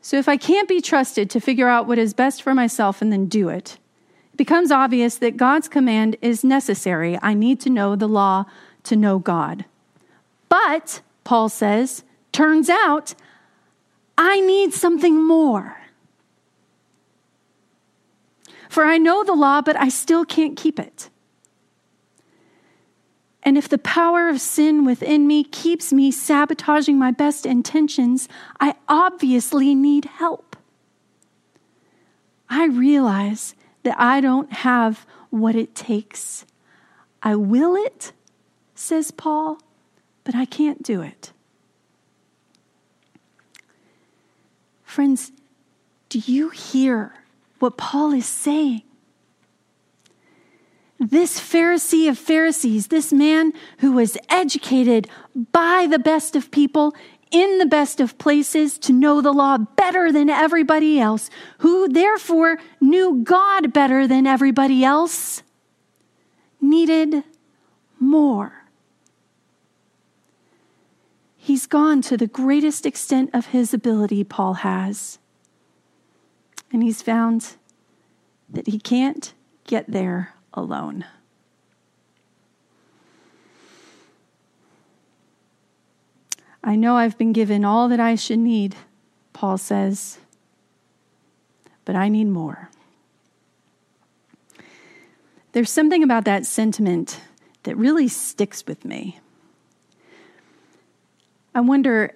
So 0.00 0.16
if 0.16 0.28
I 0.28 0.36
can't 0.36 0.68
be 0.68 0.80
trusted 0.80 1.28
to 1.30 1.40
figure 1.40 1.68
out 1.68 1.86
what 1.86 1.98
is 1.98 2.14
best 2.14 2.42
for 2.42 2.54
myself 2.54 3.02
and 3.02 3.12
then 3.12 3.26
do 3.26 3.48
it, 3.48 3.78
it 4.32 4.36
becomes 4.36 4.70
obvious 4.70 5.16
that 5.16 5.36
God's 5.36 5.68
command 5.68 6.16
is 6.22 6.44
necessary. 6.44 7.18
I 7.22 7.34
need 7.34 7.60
to 7.60 7.70
know 7.70 7.94
the 7.96 8.08
law 8.08 8.44
to 8.84 8.96
know 8.96 9.18
God. 9.18 9.64
But, 10.48 11.02
Paul 11.24 11.48
says, 11.48 12.04
turns 12.32 12.70
out 12.70 13.14
I 14.18 14.40
need 14.40 14.74
something 14.74 15.22
more. 15.22 15.76
For 18.68 18.84
I 18.84 18.98
know 18.98 19.22
the 19.22 19.32
law, 19.32 19.62
but 19.62 19.76
I 19.76 19.88
still 19.88 20.24
can't 20.24 20.56
keep 20.56 20.80
it. 20.80 21.08
And 23.44 23.56
if 23.56 23.68
the 23.68 23.78
power 23.78 24.28
of 24.28 24.40
sin 24.40 24.84
within 24.84 25.26
me 25.26 25.44
keeps 25.44 25.92
me 25.92 26.10
sabotaging 26.10 26.98
my 26.98 27.12
best 27.12 27.46
intentions, 27.46 28.28
I 28.60 28.74
obviously 28.88 29.74
need 29.74 30.04
help. 30.04 30.56
I 32.50 32.66
realize 32.66 33.54
that 33.84 33.98
I 33.98 34.20
don't 34.20 34.52
have 34.52 35.06
what 35.30 35.54
it 35.54 35.74
takes. 35.76 36.44
I 37.22 37.36
will 37.36 37.76
it, 37.76 38.12
says 38.74 39.12
Paul, 39.12 39.62
but 40.24 40.34
I 40.34 40.44
can't 40.44 40.82
do 40.82 41.02
it. 41.02 41.32
Friends, 44.88 45.32
do 46.08 46.18
you 46.18 46.48
hear 46.48 47.12
what 47.58 47.76
Paul 47.76 48.14
is 48.14 48.24
saying? 48.24 48.84
This 50.98 51.38
Pharisee 51.38 52.08
of 52.08 52.16
Pharisees, 52.16 52.86
this 52.86 53.12
man 53.12 53.52
who 53.80 53.92
was 53.92 54.16
educated 54.30 55.06
by 55.52 55.86
the 55.88 55.98
best 55.98 56.34
of 56.34 56.50
people 56.50 56.94
in 57.30 57.58
the 57.58 57.66
best 57.66 58.00
of 58.00 58.16
places 58.16 58.78
to 58.78 58.94
know 58.94 59.20
the 59.20 59.30
law 59.30 59.58
better 59.58 60.10
than 60.10 60.30
everybody 60.30 60.98
else, 60.98 61.28
who 61.58 61.90
therefore 61.90 62.56
knew 62.80 63.20
God 63.22 63.74
better 63.74 64.06
than 64.06 64.26
everybody 64.26 64.84
else, 64.84 65.42
needed 66.62 67.24
more. 68.00 68.57
He's 71.48 71.66
gone 71.66 72.02
to 72.02 72.18
the 72.18 72.26
greatest 72.26 72.84
extent 72.84 73.30
of 73.32 73.46
his 73.46 73.72
ability, 73.72 74.22
Paul 74.22 74.52
has. 74.52 75.18
And 76.70 76.82
he's 76.82 77.00
found 77.00 77.56
that 78.50 78.66
he 78.66 78.78
can't 78.78 79.32
get 79.64 79.90
there 79.90 80.34
alone. 80.52 81.06
I 86.62 86.76
know 86.76 86.98
I've 86.98 87.16
been 87.16 87.32
given 87.32 87.64
all 87.64 87.88
that 87.88 87.98
I 87.98 88.14
should 88.14 88.40
need, 88.40 88.76
Paul 89.32 89.56
says, 89.56 90.18
but 91.86 91.96
I 91.96 92.10
need 92.10 92.26
more. 92.26 92.68
There's 95.52 95.70
something 95.70 96.02
about 96.02 96.26
that 96.26 96.44
sentiment 96.44 97.22
that 97.62 97.74
really 97.74 98.06
sticks 98.06 98.66
with 98.66 98.84
me. 98.84 99.20
I 101.54 101.60
wonder 101.60 102.14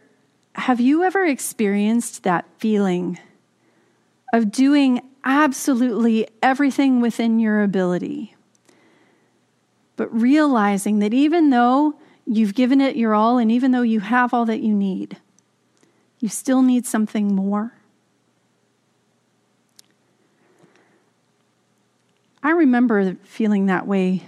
have 0.54 0.80
you 0.80 1.02
ever 1.02 1.24
experienced 1.24 2.22
that 2.22 2.44
feeling 2.58 3.18
of 4.32 4.50
doing 4.50 5.00
absolutely 5.24 6.26
everything 6.42 7.00
within 7.00 7.38
your 7.38 7.62
ability. 7.62 8.34
But 9.96 10.12
realizing 10.12 10.98
that 11.00 11.14
even 11.14 11.50
though 11.50 11.94
you've 12.26 12.54
given 12.54 12.80
it 12.80 12.96
your 12.96 13.14
all 13.14 13.38
and 13.38 13.52
even 13.52 13.72
though 13.72 13.82
you 13.82 14.00
have 14.00 14.32
all 14.32 14.44
that 14.46 14.60
you 14.60 14.74
need, 14.74 15.18
you 16.18 16.28
still 16.28 16.62
need 16.62 16.86
something 16.86 17.34
more? 17.34 17.74
I 22.42 22.50
remember 22.50 23.16
feeling 23.22 23.66
that 23.66 23.86
way, 23.86 24.24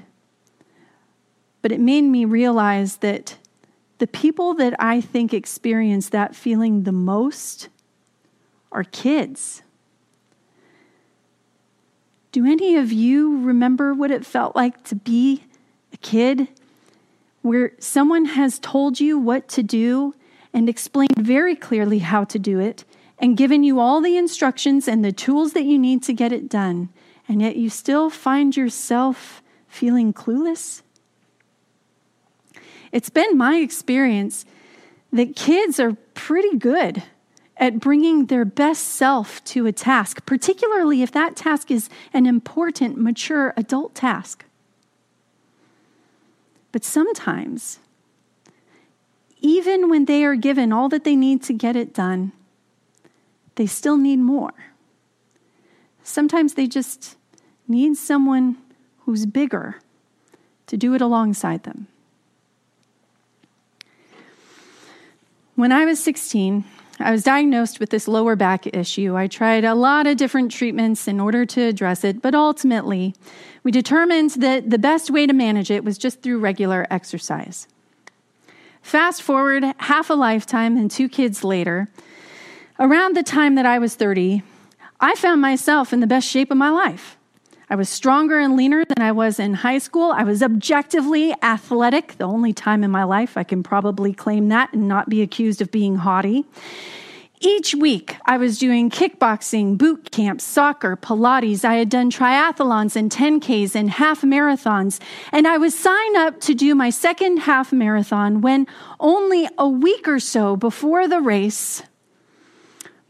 but 1.62 1.72
it 1.72 1.80
made 1.80 2.02
me 2.02 2.24
realize 2.24 2.98
that 2.98 3.36
the 3.98 4.06
people 4.06 4.54
that 4.54 4.74
I 4.78 5.00
think 5.00 5.32
experience 5.32 6.08
that 6.10 6.34
feeling 6.34 6.82
the 6.82 6.92
most 6.92 7.68
are 8.72 8.84
kids. 8.84 9.62
Do 12.32 12.44
any 12.44 12.76
of 12.76 12.90
you 12.90 13.44
remember 13.44 13.94
what 13.94 14.10
it 14.10 14.26
felt 14.26 14.56
like 14.56 14.82
to 14.84 14.96
be 14.96 15.44
a 15.92 15.96
kid 15.98 16.48
where 17.42 17.72
someone 17.78 18.24
has 18.24 18.58
told 18.58 18.98
you 18.98 19.18
what 19.18 19.46
to 19.48 19.62
do 19.62 20.14
and 20.52 20.68
explained 20.68 21.16
very 21.16 21.54
clearly 21.54 22.00
how 22.00 22.24
to 22.24 22.38
do 22.38 22.58
it 22.58 22.84
and 23.18 23.36
given 23.36 23.62
you 23.62 23.78
all 23.78 24.00
the 24.00 24.16
instructions 24.16 24.88
and 24.88 25.04
the 25.04 25.12
tools 25.12 25.52
that 25.52 25.64
you 25.64 25.78
need 25.78 26.02
to 26.02 26.12
get 26.12 26.32
it 26.32 26.48
done, 26.48 26.88
and 27.28 27.40
yet 27.40 27.56
you 27.56 27.70
still 27.70 28.10
find 28.10 28.56
yourself 28.56 29.42
feeling 29.68 30.12
clueless? 30.12 30.82
It's 32.94 33.10
been 33.10 33.36
my 33.36 33.56
experience 33.56 34.44
that 35.12 35.34
kids 35.34 35.80
are 35.80 35.94
pretty 36.14 36.56
good 36.56 37.02
at 37.56 37.80
bringing 37.80 38.26
their 38.26 38.44
best 38.44 38.84
self 38.84 39.42
to 39.46 39.66
a 39.66 39.72
task, 39.72 40.24
particularly 40.26 41.02
if 41.02 41.10
that 41.10 41.34
task 41.34 41.72
is 41.72 41.90
an 42.12 42.24
important, 42.24 42.96
mature 42.96 43.52
adult 43.56 43.96
task. 43.96 44.44
But 46.70 46.84
sometimes, 46.84 47.80
even 49.40 49.90
when 49.90 50.04
they 50.04 50.22
are 50.24 50.36
given 50.36 50.72
all 50.72 50.88
that 50.90 51.02
they 51.02 51.16
need 51.16 51.42
to 51.44 51.52
get 51.52 51.74
it 51.74 51.92
done, 51.92 52.30
they 53.56 53.66
still 53.66 53.96
need 53.96 54.20
more. 54.20 54.54
Sometimes 56.04 56.54
they 56.54 56.68
just 56.68 57.16
need 57.66 57.96
someone 57.96 58.56
who's 59.00 59.26
bigger 59.26 59.80
to 60.68 60.76
do 60.76 60.94
it 60.94 61.00
alongside 61.00 61.64
them. 61.64 61.88
When 65.56 65.70
I 65.70 65.84
was 65.84 66.02
16, 66.02 66.64
I 66.98 67.12
was 67.12 67.22
diagnosed 67.22 67.78
with 67.78 67.90
this 67.90 68.08
lower 68.08 68.34
back 68.34 68.66
issue. 68.74 69.16
I 69.16 69.28
tried 69.28 69.64
a 69.64 69.76
lot 69.76 70.08
of 70.08 70.16
different 70.16 70.50
treatments 70.50 71.06
in 71.06 71.20
order 71.20 71.46
to 71.46 71.62
address 71.62 72.02
it, 72.02 72.20
but 72.20 72.34
ultimately, 72.34 73.14
we 73.62 73.70
determined 73.70 74.30
that 74.30 74.70
the 74.70 74.78
best 74.78 75.10
way 75.10 75.28
to 75.28 75.32
manage 75.32 75.70
it 75.70 75.84
was 75.84 75.96
just 75.96 76.22
through 76.22 76.40
regular 76.40 76.88
exercise. 76.90 77.68
Fast 78.82 79.22
forward 79.22 79.64
half 79.78 80.10
a 80.10 80.14
lifetime 80.14 80.76
and 80.76 80.90
two 80.90 81.08
kids 81.08 81.44
later, 81.44 81.88
around 82.80 83.16
the 83.16 83.22
time 83.22 83.54
that 83.54 83.64
I 83.64 83.78
was 83.78 83.94
30, 83.94 84.42
I 84.98 85.14
found 85.14 85.40
myself 85.40 85.92
in 85.92 86.00
the 86.00 86.06
best 86.08 86.28
shape 86.28 86.50
of 86.50 86.56
my 86.56 86.70
life. 86.70 87.16
I 87.74 87.76
was 87.76 87.88
stronger 87.88 88.38
and 88.38 88.56
leaner 88.56 88.84
than 88.84 89.02
I 89.02 89.10
was 89.10 89.40
in 89.40 89.52
high 89.52 89.78
school. 89.78 90.12
I 90.12 90.22
was 90.22 90.44
objectively 90.44 91.34
athletic, 91.42 92.16
the 92.18 92.24
only 92.24 92.52
time 92.52 92.84
in 92.84 92.92
my 92.92 93.02
life 93.02 93.36
I 93.36 93.42
can 93.42 93.64
probably 93.64 94.12
claim 94.12 94.48
that 94.50 94.72
and 94.72 94.86
not 94.86 95.08
be 95.08 95.22
accused 95.22 95.60
of 95.60 95.72
being 95.72 95.96
haughty. 95.96 96.44
Each 97.40 97.74
week, 97.74 98.16
I 98.26 98.36
was 98.36 98.60
doing 98.60 98.90
kickboxing, 98.90 99.76
boot 99.76 100.12
camp, 100.12 100.40
soccer, 100.40 100.96
Pilates. 100.96 101.64
I 101.64 101.74
had 101.74 101.88
done 101.88 102.12
triathlons 102.12 102.94
and 102.94 103.10
10Ks 103.10 103.74
and 103.74 103.90
half 103.90 104.22
marathons. 104.22 105.00
And 105.32 105.48
I 105.48 105.58
was 105.58 105.76
signed 105.76 106.16
up 106.16 106.38
to 106.42 106.54
do 106.54 106.76
my 106.76 106.90
second 106.90 107.38
half 107.38 107.72
marathon 107.72 108.40
when 108.40 108.68
only 109.00 109.48
a 109.58 109.68
week 109.68 110.06
or 110.06 110.20
so 110.20 110.54
before 110.54 111.08
the 111.08 111.20
race, 111.20 111.82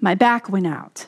my 0.00 0.14
back 0.14 0.49
went 0.49 0.66
out. 0.66 1.04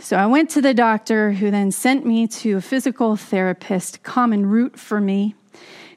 So 0.00 0.16
I 0.16 0.26
went 0.26 0.48
to 0.50 0.62
the 0.62 0.74
doctor, 0.74 1.32
who 1.32 1.50
then 1.50 1.72
sent 1.72 2.06
me 2.06 2.28
to 2.28 2.58
a 2.58 2.60
physical 2.60 3.16
therapist, 3.16 4.02
common 4.04 4.46
root 4.46 4.78
for 4.78 5.00
me, 5.00 5.34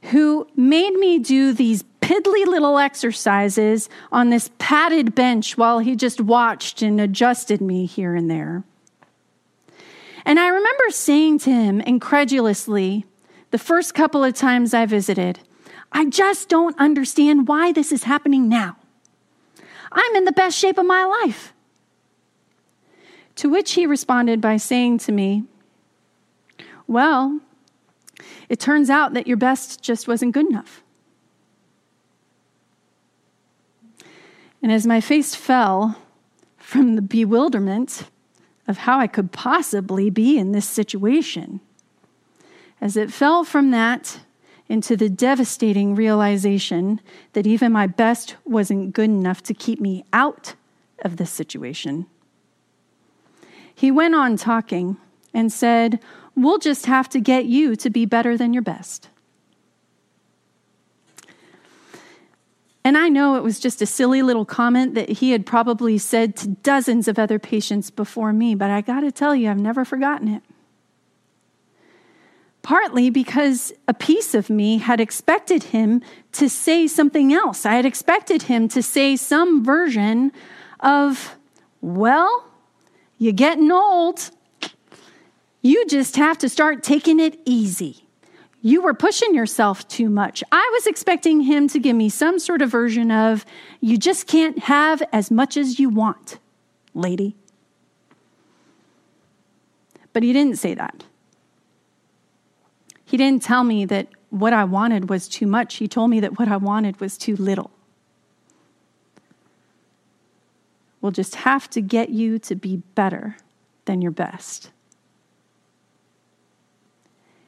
who 0.05 0.47
made 0.55 0.93
me 0.95 1.19
do 1.19 1.53
these 1.53 1.83
piddly 2.01 2.45
little 2.47 2.79
exercises 2.79 3.89
on 4.11 4.29
this 4.29 4.49
padded 4.57 5.13
bench 5.13 5.55
while 5.55 5.79
he 5.79 5.95
just 5.95 6.19
watched 6.19 6.81
and 6.81 6.99
adjusted 6.99 7.61
me 7.61 7.85
here 7.85 8.15
and 8.15 8.29
there. 8.29 8.63
And 10.25 10.39
I 10.39 10.47
remember 10.47 10.89
saying 10.89 11.39
to 11.39 11.51
him 11.51 11.79
incredulously, 11.81 13.05
the 13.51 13.59
first 13.59 13.93
couple 13.93 14.23
of 14.23 14.33
times 14.33 14.73
I 14.73 14.87
visited, 14.87 15.39
I 15.91 16.05
just 16.05 16.49
don't 16.49 16.77
understand 16.79 17.47
why 17.47 17.71
this 17.71 17.91
is 17.91 18.03
happening 18.03 18.49
now. 18.49 18.77
I'm 19.91 20.15
in 20.15 20.25
the 20.25 20.31
best 20.31 20.57
shape 20.57 20.79
of 20.79 20.85
my 20.85 21.05
life. 21.05 21.53
To 23.41 23.49
which 23.49 23.71
he 23.71 23.87
responded 23.87 24.39
by 24.39 24.57
saying 24.57 24.99
to 24.99 25.11
me, 25.11 25.45
Well, 26.85 27.39
it 28.49 28.59
turns 28.59 28.87
out 28.87 29.15
that 29.15 29.25
your 29.25 29.35
best 29.35 29.81
just 29.81 30.07
wasn't 30.07 30.35
good 30.35 30.45
enough. 30.45 30.83
And 34.61 34.71
as 34.71 34.85
my 34.85 35.01
face 35.01 35.33
fell 35.33 35.97
from 36.57 36.93
the 36.93 37.01
bewilderment 37.01 38.03
of 38.67 38.77
how 38.77 38.99
I 38.99 39.07
could 39.07 39.31
possibly 39.31 40.11
be 40.11 40.37
in 40.37 40.51
this 40.51 40.69
situation, 40.69 41.61
as 42.79 42.95
it 42.95 43.11
fell 43.11 43.43
from 43.43 43.71
that 43.71 44.19
into 44.69 44.95
the 44.95 45.09
devastating 45.09 45.95
realization 45.95 47.01
that 47.33 47.47
even 47.47 47.71
my 47.71 47.87
best 47.87 48.35
wasn't 48.45 48.93
good 48.93 49.09
enough 49.09 49.41
to 49.41 49.55
keep 49.55 49.81
me 49.81 50.05
out 50.13 50.53
of 50.99 51.17
this 51.17 51.31
situation, 51.31 52.05
he 53.81 53.89
went 53.89 54.13
on 54.13 54.37
talking 54.37 54.95
and 55.33 55.51
said, 55.51 55.99
We'll 56.35 56.59
just 56.59 56.85
have 56.85 57.09
to 57.09 57.19
get 57.19 57.45
you 57.45 57.75
to 57.77 57.89
be 57.89 58.05
better 58.05 58.37
than 58.37 58.53
your 58.53 58.61
best. 58.61 59.09
And 62.83 62.95
I 62.95 63.09
know 63.09 63.37
it 63.37 63.43
was 63.43 63.59
just 63.59 63.81
a 63.81 63.87
silly 63.87 64.21
little 64.21 64.45
comment 64.45 64.93
that 64.93 65.09
he 65.09 65.31
had 65.31 65.47
probably 65.47 65.97
said 65.97 66.35
to 66.37 66.49
dozens 66.49 67.07
of 67.07 67.17
other 67.17 67.39
patients 67.39 67.89
before 67.89 68.31
me, 68.33 68.53
but 68.53 68.69
I 68.69 68.81
got 68.81 68.99
to 68.99 69.11
tell 69.11 69.33
you, 69.33 69.49
I've 69.49 69.57
never 69.57 69.83
forgotten 69.83 70.27
it. 70.27 70.43
Partly 72.61 73.09
because 73.09 73.73
a 73.87 73.95
piece 73.95 74.35
of 74.35 74.47
me 74.51 74.77
had 74.77 75.01
expected 75.01 75.63
him 75.63 76.03
to 76.33 76.47
say 76.47 76.85
something 76.85 77.33
else. 77.33 77.65
I 77.65 77.73
had 77.73 77.87
expected 77.87 78.43
him 78.43 78.67
to 78.69 78.83
say 78.83 79.15
some 79.15 79.65
version 79.65 80.31
of, 80.81 81.35
well, 81.81 82.50
you're 83.21 83.33
getting 83.33 83.71
old. 83.71 84.31
You 85.61 85.85
just 85.85 86.15
have 86.15 86.39
to 86.39 86.49
start 86.49 86.81
taking 86.81 87.19
it 87.19 87.39
easy. 87.45 88.07
You 88.63 88.81
were 88.81 88.95
pushing 88.95 89.35
yourself 89.35 89.87
too 89.87 90.09
much. 90.09 90.43
I 90.51 90.67
was 90.73 90.87
expecting 90.87 91.41
him 91.41 91.67
to 91.67 91.77
give 91.77 91.95
me 91.95 92.09
some 92.09 92.39
sort 92.39 92.63
of 92.63 92.71
version 92.71 93.11
of, 93.11 93.45
you 93.79 93.99
just 93.99 94.25
can't 94.25 94.57
have 94.57 95.03
as 95.13 95.29
much 95.29 95.55
as 95.55 95.79
you 95.79 95.87
want, 95.87 96.39
lady. 96.95 97.35
But 100.13 100.23
he 100.23 100.33
didn't 100.33 100.57
say 100.57 100.73
that. 100.73 101.03
He 103.05 103.17
didn't 103.17 103.43
tell 103.43 103.63
me 103.63 103.85
that 103.85 104.07
what 104.31 104.51
I 104.51 104.63
wanted 104.63 105.11
was 105.11 105.27
too 105.27 105.45
much. 105.45 105.75
He 105.75 105.87
told 105.87 106.09
me 106.09 106.21
that 106.21 106.39
what 106.39 106.47
I 106.47 106.57
wanted 106.57 106.99
was 106.99 107.19
too 107.19 107.35
little. 107.35 107.69
Will 111.01 111.11
just 111.11 111.35
have 111.35 111.69
to 111.71 111.81
get 111.81 112.09
you 112.09 112.39
to 112.39 112.55
be 112.55 112.77
better 112.95 113.37
than 113.85 114.01
your 114.01 114.11
best. 114.11 114.71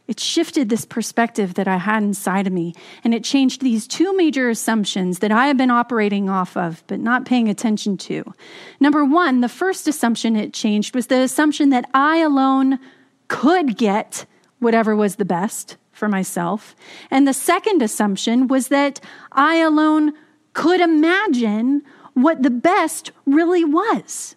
It 0.06 0.20
shifted 0.20 0.68
this 0.68 0.84
perspective 0.84 1.54
that 1.54 1.68
I 1.68 1.78
had 1.78 2.04
inside 2.04 2.46
of 2.46 2.52
me, 2.52 2.74
and 3.06 3.14
it 3.14 3.24
changed 3.24 3.62
these 3.62 3.88
two 3.88 4.16
major 4.18 4.50
assumptions 4.50 5.20
that 5.20 5.32
I 5.32 5.48
have 5.48 5.56
been 5.56 5.72
operating 5.72 6.30
off 6.30 6.58
of, 6.58 6.84
but 6.88 7.00
not 7.00 7.26
paying 7.26 7.48
attention 7.48 7.96
to. 7.98 8.34
Number 8.82 9.06
one, 9.06 9.40
the 9.40 9.48
first 9.48 9.88
assumption 9.88 10.36
it 10.36 10.54
changed 10.54 10.94
was 10.94 11.08
the 11.08 11.22
assumption 11.22 11.70
that 11.70 11.90
I 11.94 12.18
alone 12.18 12.80
could 13.30 13.78
get 13.78 14.26
whatever 14.60 14.94
was 14.96 15.16
the 15.16 15.26
best 15.26 15.78
for 15.94 16.10
myself. 16.10 16.76
And 17.10 17.26
the 17.26 17.34
second 17.34 17.82
assumption 17.82 18.48
was 18.48 18.68
that 18.68 19.00
I 19.32 19.56
alone 19.58 20.14
could 20.54 20.82
imagine 20.82 21.82
what 22.14 22.44
the 22.44 22.50
best 22.50 23.12
really 23.26 23.64
was. 23.64 24.36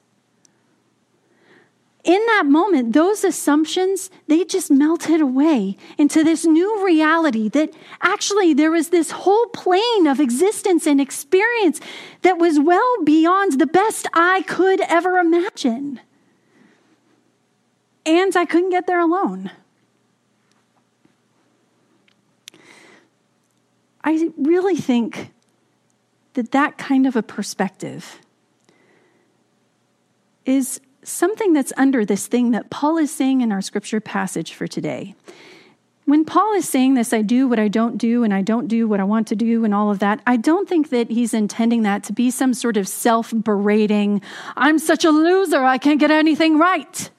In 2.07 2.25
that 2.27 2.47
moment, 2.47 2.93
those 2.93 3.25
assumptions, 3.25 4.11
they 4.29 4.45
just 4.45 4.71
melted 4.71 5.21
away 5.21 5.77
into 5.99 6.23
this 6.23 6.45
new 6.45 6.85
reality 6.85 7.49
that 7.49 7.75
actually 8.01 8.55
there 8.55 8.71
was 8.71 8.91
this 8.91 9.11
whole 9.11 9.47
plane 9.47 10.07
of 10.07 10.21
existence 10.21 10.87
and 10.87 11.01
experience 11.01 11.81
that 12.23 12.39
was 12.39 12.61
well 12.61 13.03
beyond 13.03 13.59
the 13.59 13.67
best 13.67 14.07
I 14.15 14.43
could 14.43 14.81
ever 14.83 15.19
imagine. 15.19 15.99
And 18.07 18.37
I 18.37 18.45
couldn't 18.45 18.71
get 18.71 18.87
there 18.87 19.01
alone. 19.01 19.51
I 24.05 24.31
really 24.37 24.77
think 24.77 25.33
that 26.37 26.53
that 26.53 26.77
kind 26.77 27.07
of 27.07 27.17
a 27.17 27.23
perspective 27.23 28.21
is 30.45 30.81
something 31.03 31.55
that's 31.55 31.73
under 31.79 32.05
this 32.05 32.27
thing 32.27 32.51
that 32.51 32.69
Paul 32.69 32.99
is 32.99 33.11
saying 33.11 33.41
in 33.41 33.51
our 33.53 33.63
scripture 33.63 34.01
passage 34.01 34.53
for 34.53 34.67
today. 34.67 35.15
When 36.05 36.27
Paul 36.27 36.55
is 36.55 36.69
saying 36.69 36.93
this, 36.93 37.15
I 37.15 37.23
do 37.23 37.49
what 37.49 37.59
I 37.59 37.69
don't 37.69 37.97
do, 37.97 38.23
and 38.23 38.35
I 38.35 38.43
don't 38.43 38.69
do 38.69 38.87
what 38.87 39.01
I 39.01 39.05
want 39.05 39.27
to 39.29 39.35
do, 39.35 39.65
and 39.65 39.75
all 39.75 39.91
of 39.91 39.99
that, 40.01 40.21
I 40.27 40.37
don't 40.37 40.69
think 40.69 40.91
that 40.91 41.11
he's 41.11 41.33
intending 41.33 41.83
that 41.83 42.05
to 42.05 42.13
be 42.13 42.31
some 42.31 42.53
sort 42.53 42.77
of 42.77 42.87
self 42.87 43.33
berating, 43.35 44.21
I'm 44.57 44.79
such 44.79 45.05
a 45.05 45.11
loser, 45.11 45.65
I 45.65 45.79
can't 45.79 45.99
get 45.99 46.11
anything 46.11 46.59
right. 46.59 47.11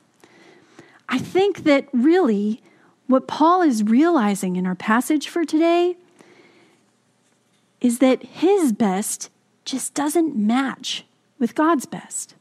I 1.09 1.17
think 1.17 1.63
that 1.63 1.87
really 1.91 2.61
what 3.07 3.27
Paul 3.27 3.63
is 3.63 3.83
realizing 3.83 4.57
in 4.57 4.67
our 4.67 4.75
passage 4.75 5.27
for 5.27 5.43
today 5.43 5.97
is 7.81 7.99
that 7.99 8.23
his 8.23 8.73
best 8.73 9.29
just 9.65 9.93
doesn't 9.93 10.35
match 10.35 11.05
with 11.39 11.55
God's 11.55 11.85
best. 11.85 12.35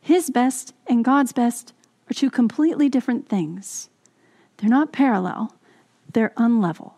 His 0.00 0.30
best 0.30 0.74
and 0.86 1.04
God's 1.04 1.32
best 1.32 1.72
are 2.10 2.14
two 2.14 2.30
completely 2.30 2.88
different 2.88 3.28
things. 3.28 3.88
They're 4.56 4.70
not 4.70 4.92
parallel, 4.92 5.54
they're 6.12 6.32
unlevel. 6.36 6.92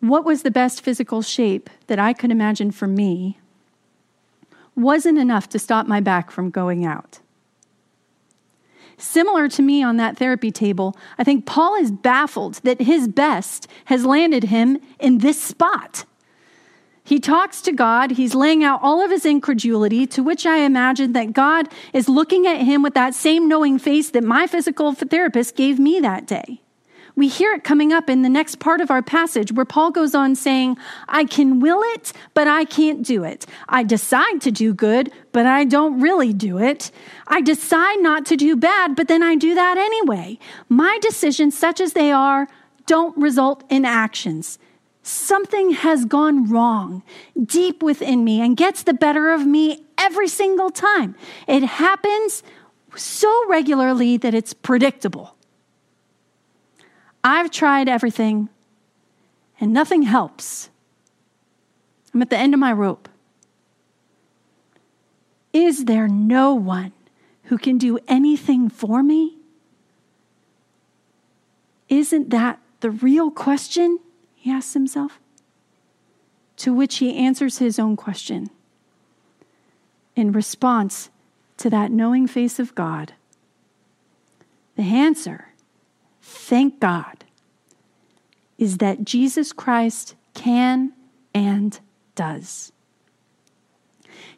What 0.00 0.24
was 0.24 0.42
the 0.42 0.50
best 0.50 0.80
physical 0.80 1.20
shape 1.20 1.68
that 1.86 1.98
I 1.98 2.12
could 2.12 2.30
imagine 2.30 2.70
for 2.70 2.86
me 2.86 3.38
wasn't 4.74 5.18
enough 5.18 5.48
to 5.50 5.58
stop 5.58 5.86
my 5.86 6.00
back 6.00 6.30
from 6.30 6.50
going 6.50 6.84
out. 6.84 7.20
Similar 9.00 9.48
to 9.48 9.62
me 9.62 9.82
on 9.82 9.96
that 9.96 10.18
therapy 10.18 10.50
table, 10.50 10.96
I 11.18 11.24
think 11.24 11.46
Paul 11.46 11.74
is 11.76 11.90
baffled 11.90 12.54
that 12.64 12.82
his 12.82 13.08
best 13.08 13.66
has 13.86 14.04
landed 14.04 14.44
him 14.44 14.78
in 14.98 15.18
this 15.18 15.40
spot. 15.40 16.04
He 17.02 17.18
talks 17.18 17.60
to 17.62 17.72
God. 17.72 18.12
He's 18.12 18.34
laying 18.34 18.62
out 18.62 18.78
all 18.82 19.02
of 19.02 19.10
his 19.10 19.24
incredulity, 19.24 20.06
to 20.08 20.22
which 20.22 20.46
I 20.46 20.58
imagine 20.58 21.12
that 21.14 21.32
God 21.32 21.68
is 21.92 22.08
looking 22.08 22.46
at 22.46 22.60
him 22.60 22.82
with 22.82 22.94
that 22.94 23.14
same 23.14 23.48
knowing 23.48 23.78
face 23.78 24.10
that 24.10 24.22
my 24.22 24.46
physical 24.46 24.92
therapist 24.92 25.56
gave 25.56 25.78
me 25.78 25.98
that 26.00 26.26
day. 26.26 26.60
We 27.20 27.28
hear 27.28 27.52
it 27.52 27.64
coming 27.64 27.92
up 27.92 28.08
in 28.08 28.22
the 28.22 28.30
next 28.30 28.60
part 28.60 28.80
of 28.80 28.90
our 28.90 29.02
passage 29.02 29.52
where 29.52 29.66
Paul 29.66 29.90
goes 29.90 30.14
on 30.14 30.34
saying, 30.34 30.78
I 31.06 31.26
can 31.26 31.60
will 31.60 31.82
it, 31.92 32.14
but 32.32 32.48
I 32.48 32.64
can't 32.64 33.04
do 33.04 33.24
it. 33.24 33.44
I 33.68 33.82
decide 33.82 34.40
to 34.40 34.50
do 34.50 34.72
good, 34.72 35.12
but 35.30 35.44
I 35.44 35.64
don't 35.64 36.00
really 36.00 36.32
do 36.32 36.56
it. 36.56 36.90
I 37.26 37.42
decide 37.42 38.00
not 38.00 38.24
to 38.24 38.36
do 38.36 38.56
bad, 38.56 38.96
but 38.96 39.06
then 39.06 39.22
I 39.22 39.34
do 39.36 39.54
that 39.54 39.76
anyway. 39.76 40.38
My 40.70 40.98
decisions, 41.02 41.58
such 41.58 41.78
as 41.78 41.92
they 41.92 42.10
are, 42.10 42.48
don't 42.86 43.14
result 43.18 43.64
in 43.68 43.84
actions. 43.84 44.58
Something 45.02 45.72
has 45.72 46.06
gone 46.06 46.48
wrong 46.48 47.02
deep 47.44 47.82
within 47.82 48.24
me 48.24 48.40
and 48.40 48.56
gets 48.56 48.82
the 48.82 48.94
better 48.94 49.30
of 49.30 49.46
me 49.46 49.84
every 49.98 50.28
single 50.28 50.70
time. 50.70 51.14
It 51.46 51.64
happens 51.64 52.42
so 52.96 53.30
regularly 53.46 54.16
that 54.16 54.32
it's 54.32 54.54
predictable. 54.54 55.36
I've 57.22 57.50
tried 57.50 57.88
everything 57.88 58.48
and 59.60 59.72
nothing 59.72 60.02
helps. 60.02 60.70
I'm 62.14 62.22
at 62.22 62.30
the 62.30 62.38
end 62.38 62.54
of 62.54 62.60
my 62.60 62.72
rope. 62.72 63.08
Is 65.52 65.84
there 65.84 66.08
no 66.08 66.54
one 66.54 66.92
who 67.44 67.58
can 67.58 67.78
do 67.78 67.98
anything 68.08 68.68
for 68.68 69.02
me? 69.02 69.36
Isn't 71.88 72.30
that 72.30 72.60
the 72.80 72.90
real 72.90 73.30
question? 73.30 73.98
He 74.34 74.50
asks 74.50 74.74
himself. 74.74 75.18
To 76.56 76.72
which 76.72 76.98
he 76.98 77.16
answers 77.16 77.58
his 77.58 77.78
own 77.78 77.96
question 77.96 78.50
in 80.14 80.32
response 80.32 81.10
to 81.56 81.70
that 81.70 81.90
knowing 81.90 82.26
face 82.26 82.58
of 82.58 82.74
God. 82.74 83.14
The 84.76 84.82
answer 84.82 85.49
thank 86.30 86.80
God, 86.80 87.24
is 88.56 88.78
that 88.78 89.04
Jesus 89.04 89.52
Christ 89.52 90.14
can 90.34 90.92
and 91.34 91.78
does. 92.14 92.72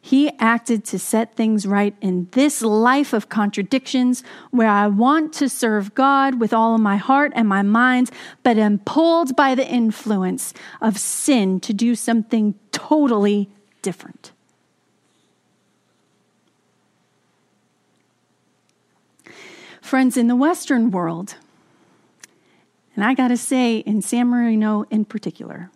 He 0.01 0.31
acted 0.39 0.83
to 0.85 0.99
set 0.99 1.35
things 1.35 1.65
right 1.65 1.95
in 2.01 2.27
this 2.31 2.61
life 2.61 3.13
of 3.13 3.29
contradictions 3.29 4.23
where 4.51 4.67
I 4.67 4.87
want 4.87 5.33
to 5.35 5.47
serve 5.47 5.95
God 5.95 6.39
with 6.39 6.51
all 6.51 6.75
of 6.75 6.81
my 6.81 6.97
heart 6.97 7.31
and 7.35 7.47
my 7.47 7.61
mind, 7.61 8.11
but 8.43 8.57
am 8.57 8.79
pulled 8.79 9.35
by 9.35 9.55
the 9.55 9.67
influence 9.67 10.53
of 10.81 10.97
sin 10.97 11.59
to 11.61 11.73
do 11.73 11.95
something 11.95 12.55
totally 12.71 13.49
different. 13.81 14.31
Friends, 19.81 20.17
in 20.17 20.27
the 20.27 20.35
Western 20.35 20.91
world, 20.91 21.35
and 22.95 23.03
I 23.03 23.13
got 23.13 23.29
to 23.29 23.37
say, 23.37 23.77
in 23.77 24.01
San 24.01 24.27
Marino 24.27 24.85
in 24.89 25.05
particular, 25.05 25.71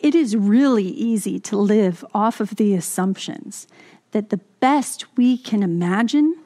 it 0.00 0.14
is 0.14 0.36
really 0.36 0.84
easy 0.84 1.40
to 1.40 1.56
live 1.56 2.04
off 2.14 2.40
of 2.40 2.56
the 2.56 2.74
assumptions 2.74 3.66
that 4.12 4.30
the 4.30 4.40
best 4.60 5.04
we 5.16 5.36
can 5.36 5.62
imagine 5.62 6.36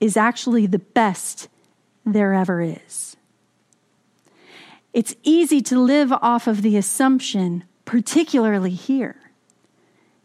is 0.00 0.16
actually 0.16 0.66
the 0.66 0.78
best 0.78 1.48
there 2.04 2.32
ever 2.32 2.60
is. 2.60 3.16
It's 4.92 5.14
easy 5.22 5.60
to 5.62 5.78
live 5.78 6.12
off 6.12 6.46
of 6.46 6.62
the 6.62 6.76
assumption, 6.76 7.64
particularly 7.84 8.70
here, 8.70 9.16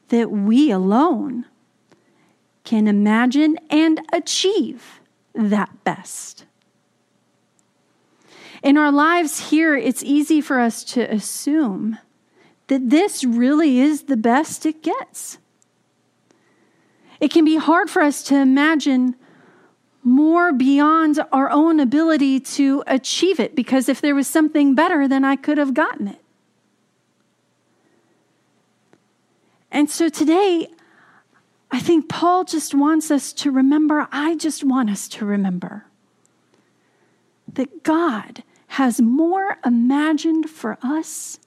that 0.09 0.31
we 0.31 0.71
alone 0.71 1.45
can 2.63 2.87
imagine 2.87 3.57
and 3.69 3.99
achieve 4.13 5.01
that 5.33 5.83
best. 5.83 6.45
In 8.61 8.77
our 8.77 8.91
lives 8.91 9.49
here, 9.49 9.75
it's 9.75 10.03
easy 10.03 10.41
for 10.41 10.59
us 10.59 10.83
to 10.85 11.01
assume 11.01 11.97
that 12.67 12.89
this 12.89 13.23
really 13.23 13.79
is 13.79 14.03
the 14.03 14.17
best 14.17 14.65
it 14.65 14.83
gets. 14.83 15.37
It 17.19 17.31
can 17.31 17.45
be 17.45 17.57
hard 17.57 17.89
for 17.89 18.01
us 18.01 18.23
to 18.23 18.35
imagine 18.35 19.15
more 20.03 20.53
beyond 20.53 21.19
our 21.31 21.49
own 21.49 21.79
ability 21.79 22.39
to 22.39 22.83
achieve 22.87 23.39
it 23.39 23.55
because 23.55 23.89
if 23.89 24.01
there 24.01 24.15
was 24.15 24.27
something 24.27 24.75
better, 24.75 25.07
then 25.07 25.25
I 25.25 25.35
could 25.35 25.57
have 25.57 25.73
gotten 25.73 26.07
it. 26.09 26.21
And 29.71 29.89
so 29.89 30.09
today, 30.09 30.67
I 31.71 31.79
think 31.79 32.09
Paul 32.09 32.43
just 32.43 32.73
wants 32.73 33.11
us 33.11 33.33
to 33.33 33.51
remember, 33.51 34.07
I 34.11 34.35
just 34.35 34.63
want 34.63 34.89
us 34.89 35.07
to 35.09 35.25
remember 35.25 35.85
that 37.53 37.83
God 37.83 38.43
has 38.69 39.01
more 39.01 39.57
imagined 39.65 40.49
for 40.49 40.77
us 40.81 41.39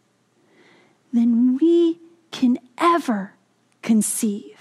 than 1.13 1.57
we 1.57 2.01
can 2.31 2.59
ever 2.79 3.35
conceive. 3.83 4.59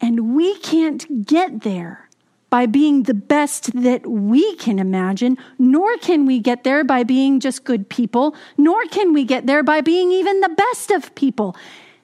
And 0.00 0.34
we 0.34 0.56
can't 0.58 1.26
get 1.26 1.62
there 1.62 2.08
by 2.48 2.66
being 2.66 3.04
the 3.04 3.14
best 3.14 3.72
that 3.82 4.06
we 4.06 4.56
can 4.56 4.78
imagine, 4.78 5.38
nor 5.58 5.96
can 5.98 6.26
we 6.26 6.40
get 6.40 6.64
there 6.64 6.82
by 6.82 7.04
being 7.04 7.38
just 7.38 7.64
good 7.64 7.88
people, 7.88 8.34
nor 8.56 8.84
can 8.86 9.12
we 9.12 9.24
get 9.24 9.46
there 9.46 9.62
by 9.62 9.80
being 9.80 10.10
even 10.10 10.40
the 10.40 10.48
best 10.48 10.90
of 10.90 11.14
people. 11.14 11.54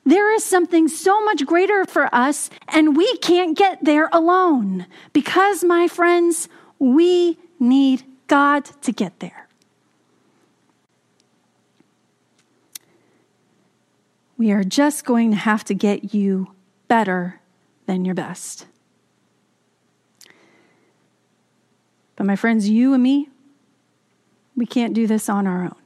There 0.05 0.33
is 0.35 0.45
something 0.45 0.87
so 0.87 1.25
much 1.25 1.45
greater 1.47 1.85
for 1.85 2.15
us, 2.15 2.49
and 2.69 2.97
we 2.97 3.17
can't 3.17 3.57
get 3.57 3.85
there 3.85 4.09
alone 4.13 4.87
because, 5.13 5.65
my 5.65 5.89
friends, 5.89 6.49
we 6.79 7.39
need 7.59 8.05
God 8.27 8.65
to 8.83 8.93
get 8.93 9.21
there. 9.21 9.49
We 14.39 14.53
are 14.53 14.65
just 14.65 15.05
going 15.05 15.31
to 15.31 15.37
have 15.37 15.65
to 15.65 15.75
get 15.75 16.13
you 16.15 16.53
better 16.89 17.41
than 17.87 18.05
your 18.05 18.15
best. 18.15 18.67
But, 22.17 22.27
my 22.27 22.37
friends, 22.37 22.69
you 22.69 22.95
and 22.95 23.03
me, 23.03 23.29
we 24.57 24.67
can't 24.67 24.95
do 24.95 25.07
this 25.07 25.29
on 25.29 25.47
our 25.47 25.65
own. 25.65 25.77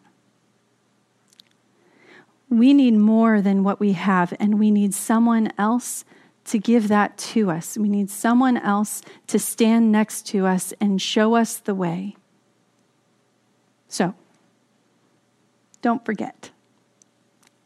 We 2.49 2.75
need 2.75 2.95
more 2.95 3.41
than 3.41 3.63
what 3.63 3.79
we 3.79 3.93
have, 3.93 4.35
and 4.41 4.59
we 4.59 4.71
need 4.71 4.95
someone 4.95 5.53
else 5.57 6.05
to 6.47 6.59
give 6.59 6.89
that 6.89 7.17
to 7.19 7.51
us. 7.51 7.79
We 7.79 7.89
need 7.89 8.11
someone 8.11 8.57
else 8.57 9.03
to 9.29 9.39
stand 9.39 9.93
next 9.93 10.27
to 10.29 10.47
us 10.47 10.73
and 10.81 11.01
show 11.01 11.35
us 11.37 11.57
the 11.57 11.75
way. 11.75 12.17
So, 13.91 14.15
don't 15.83 16.05
forget 16.05 16.53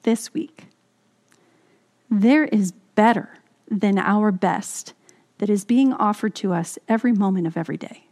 this 0.04 0.32
week, 0.32 0.68
there 2.10 2.46
is 2.46 2.72
better 2.94 3.28
than 3.70 3.98
our 3.98 4.32
best 4.32 4.94
that 5.36 5.50
is 5.50 5.66
being 5.66 5.92
offered 5.92 6.34
to 6.36 6.54
us 6.54 6.78
every 6.88 7.12
moment 7.12 7.46
of 7.46 7.58
every 7.58 7.76
day. 7.76 8.06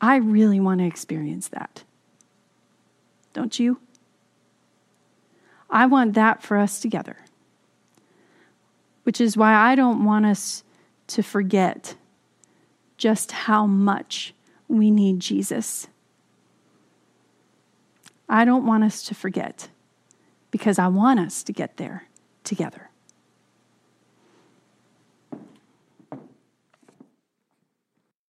I 0.00 0.16
really 0.16 0.60
want 0.60 0.78
to 0.78 0.86
experience 0.86 1.48
that. 1.48 1.82
Don't 3.32 3.58
you? 3.58 3.80
I 5.68 5.86
want 5.86 6.14
that 6.14 6.42
for 6.42 6.58
us 6.58 6.78
together, 6.78 7.16
which 9.02 9.20
is 9.20 9.36
why 9.36 9.54
I 9.54 9.74
don't 9.74 10.04
want 10.04 10.26
us 10.26 10.62
to 11.08 11.22
forget 11.24 11.96
just 13.02 13.32
how 13.32 13.66
much 13.66 14.32
we 14.68 14.88
need 14.88 15.18
Jesus. 15.18 15.88
I 18.28 18.44
don't 18.44 18.64
want 18.64 18.84
us 18.84 19.02
to 19.06 19.14
forget 19.16 19.70
because 20.52 20.78
I 20.78 20.86
want 20.86 21.18
us 21.18 21.42
to 21.42 21.52
get 21.52 21.78
there 21.78 22.06
together. 22.44 22.91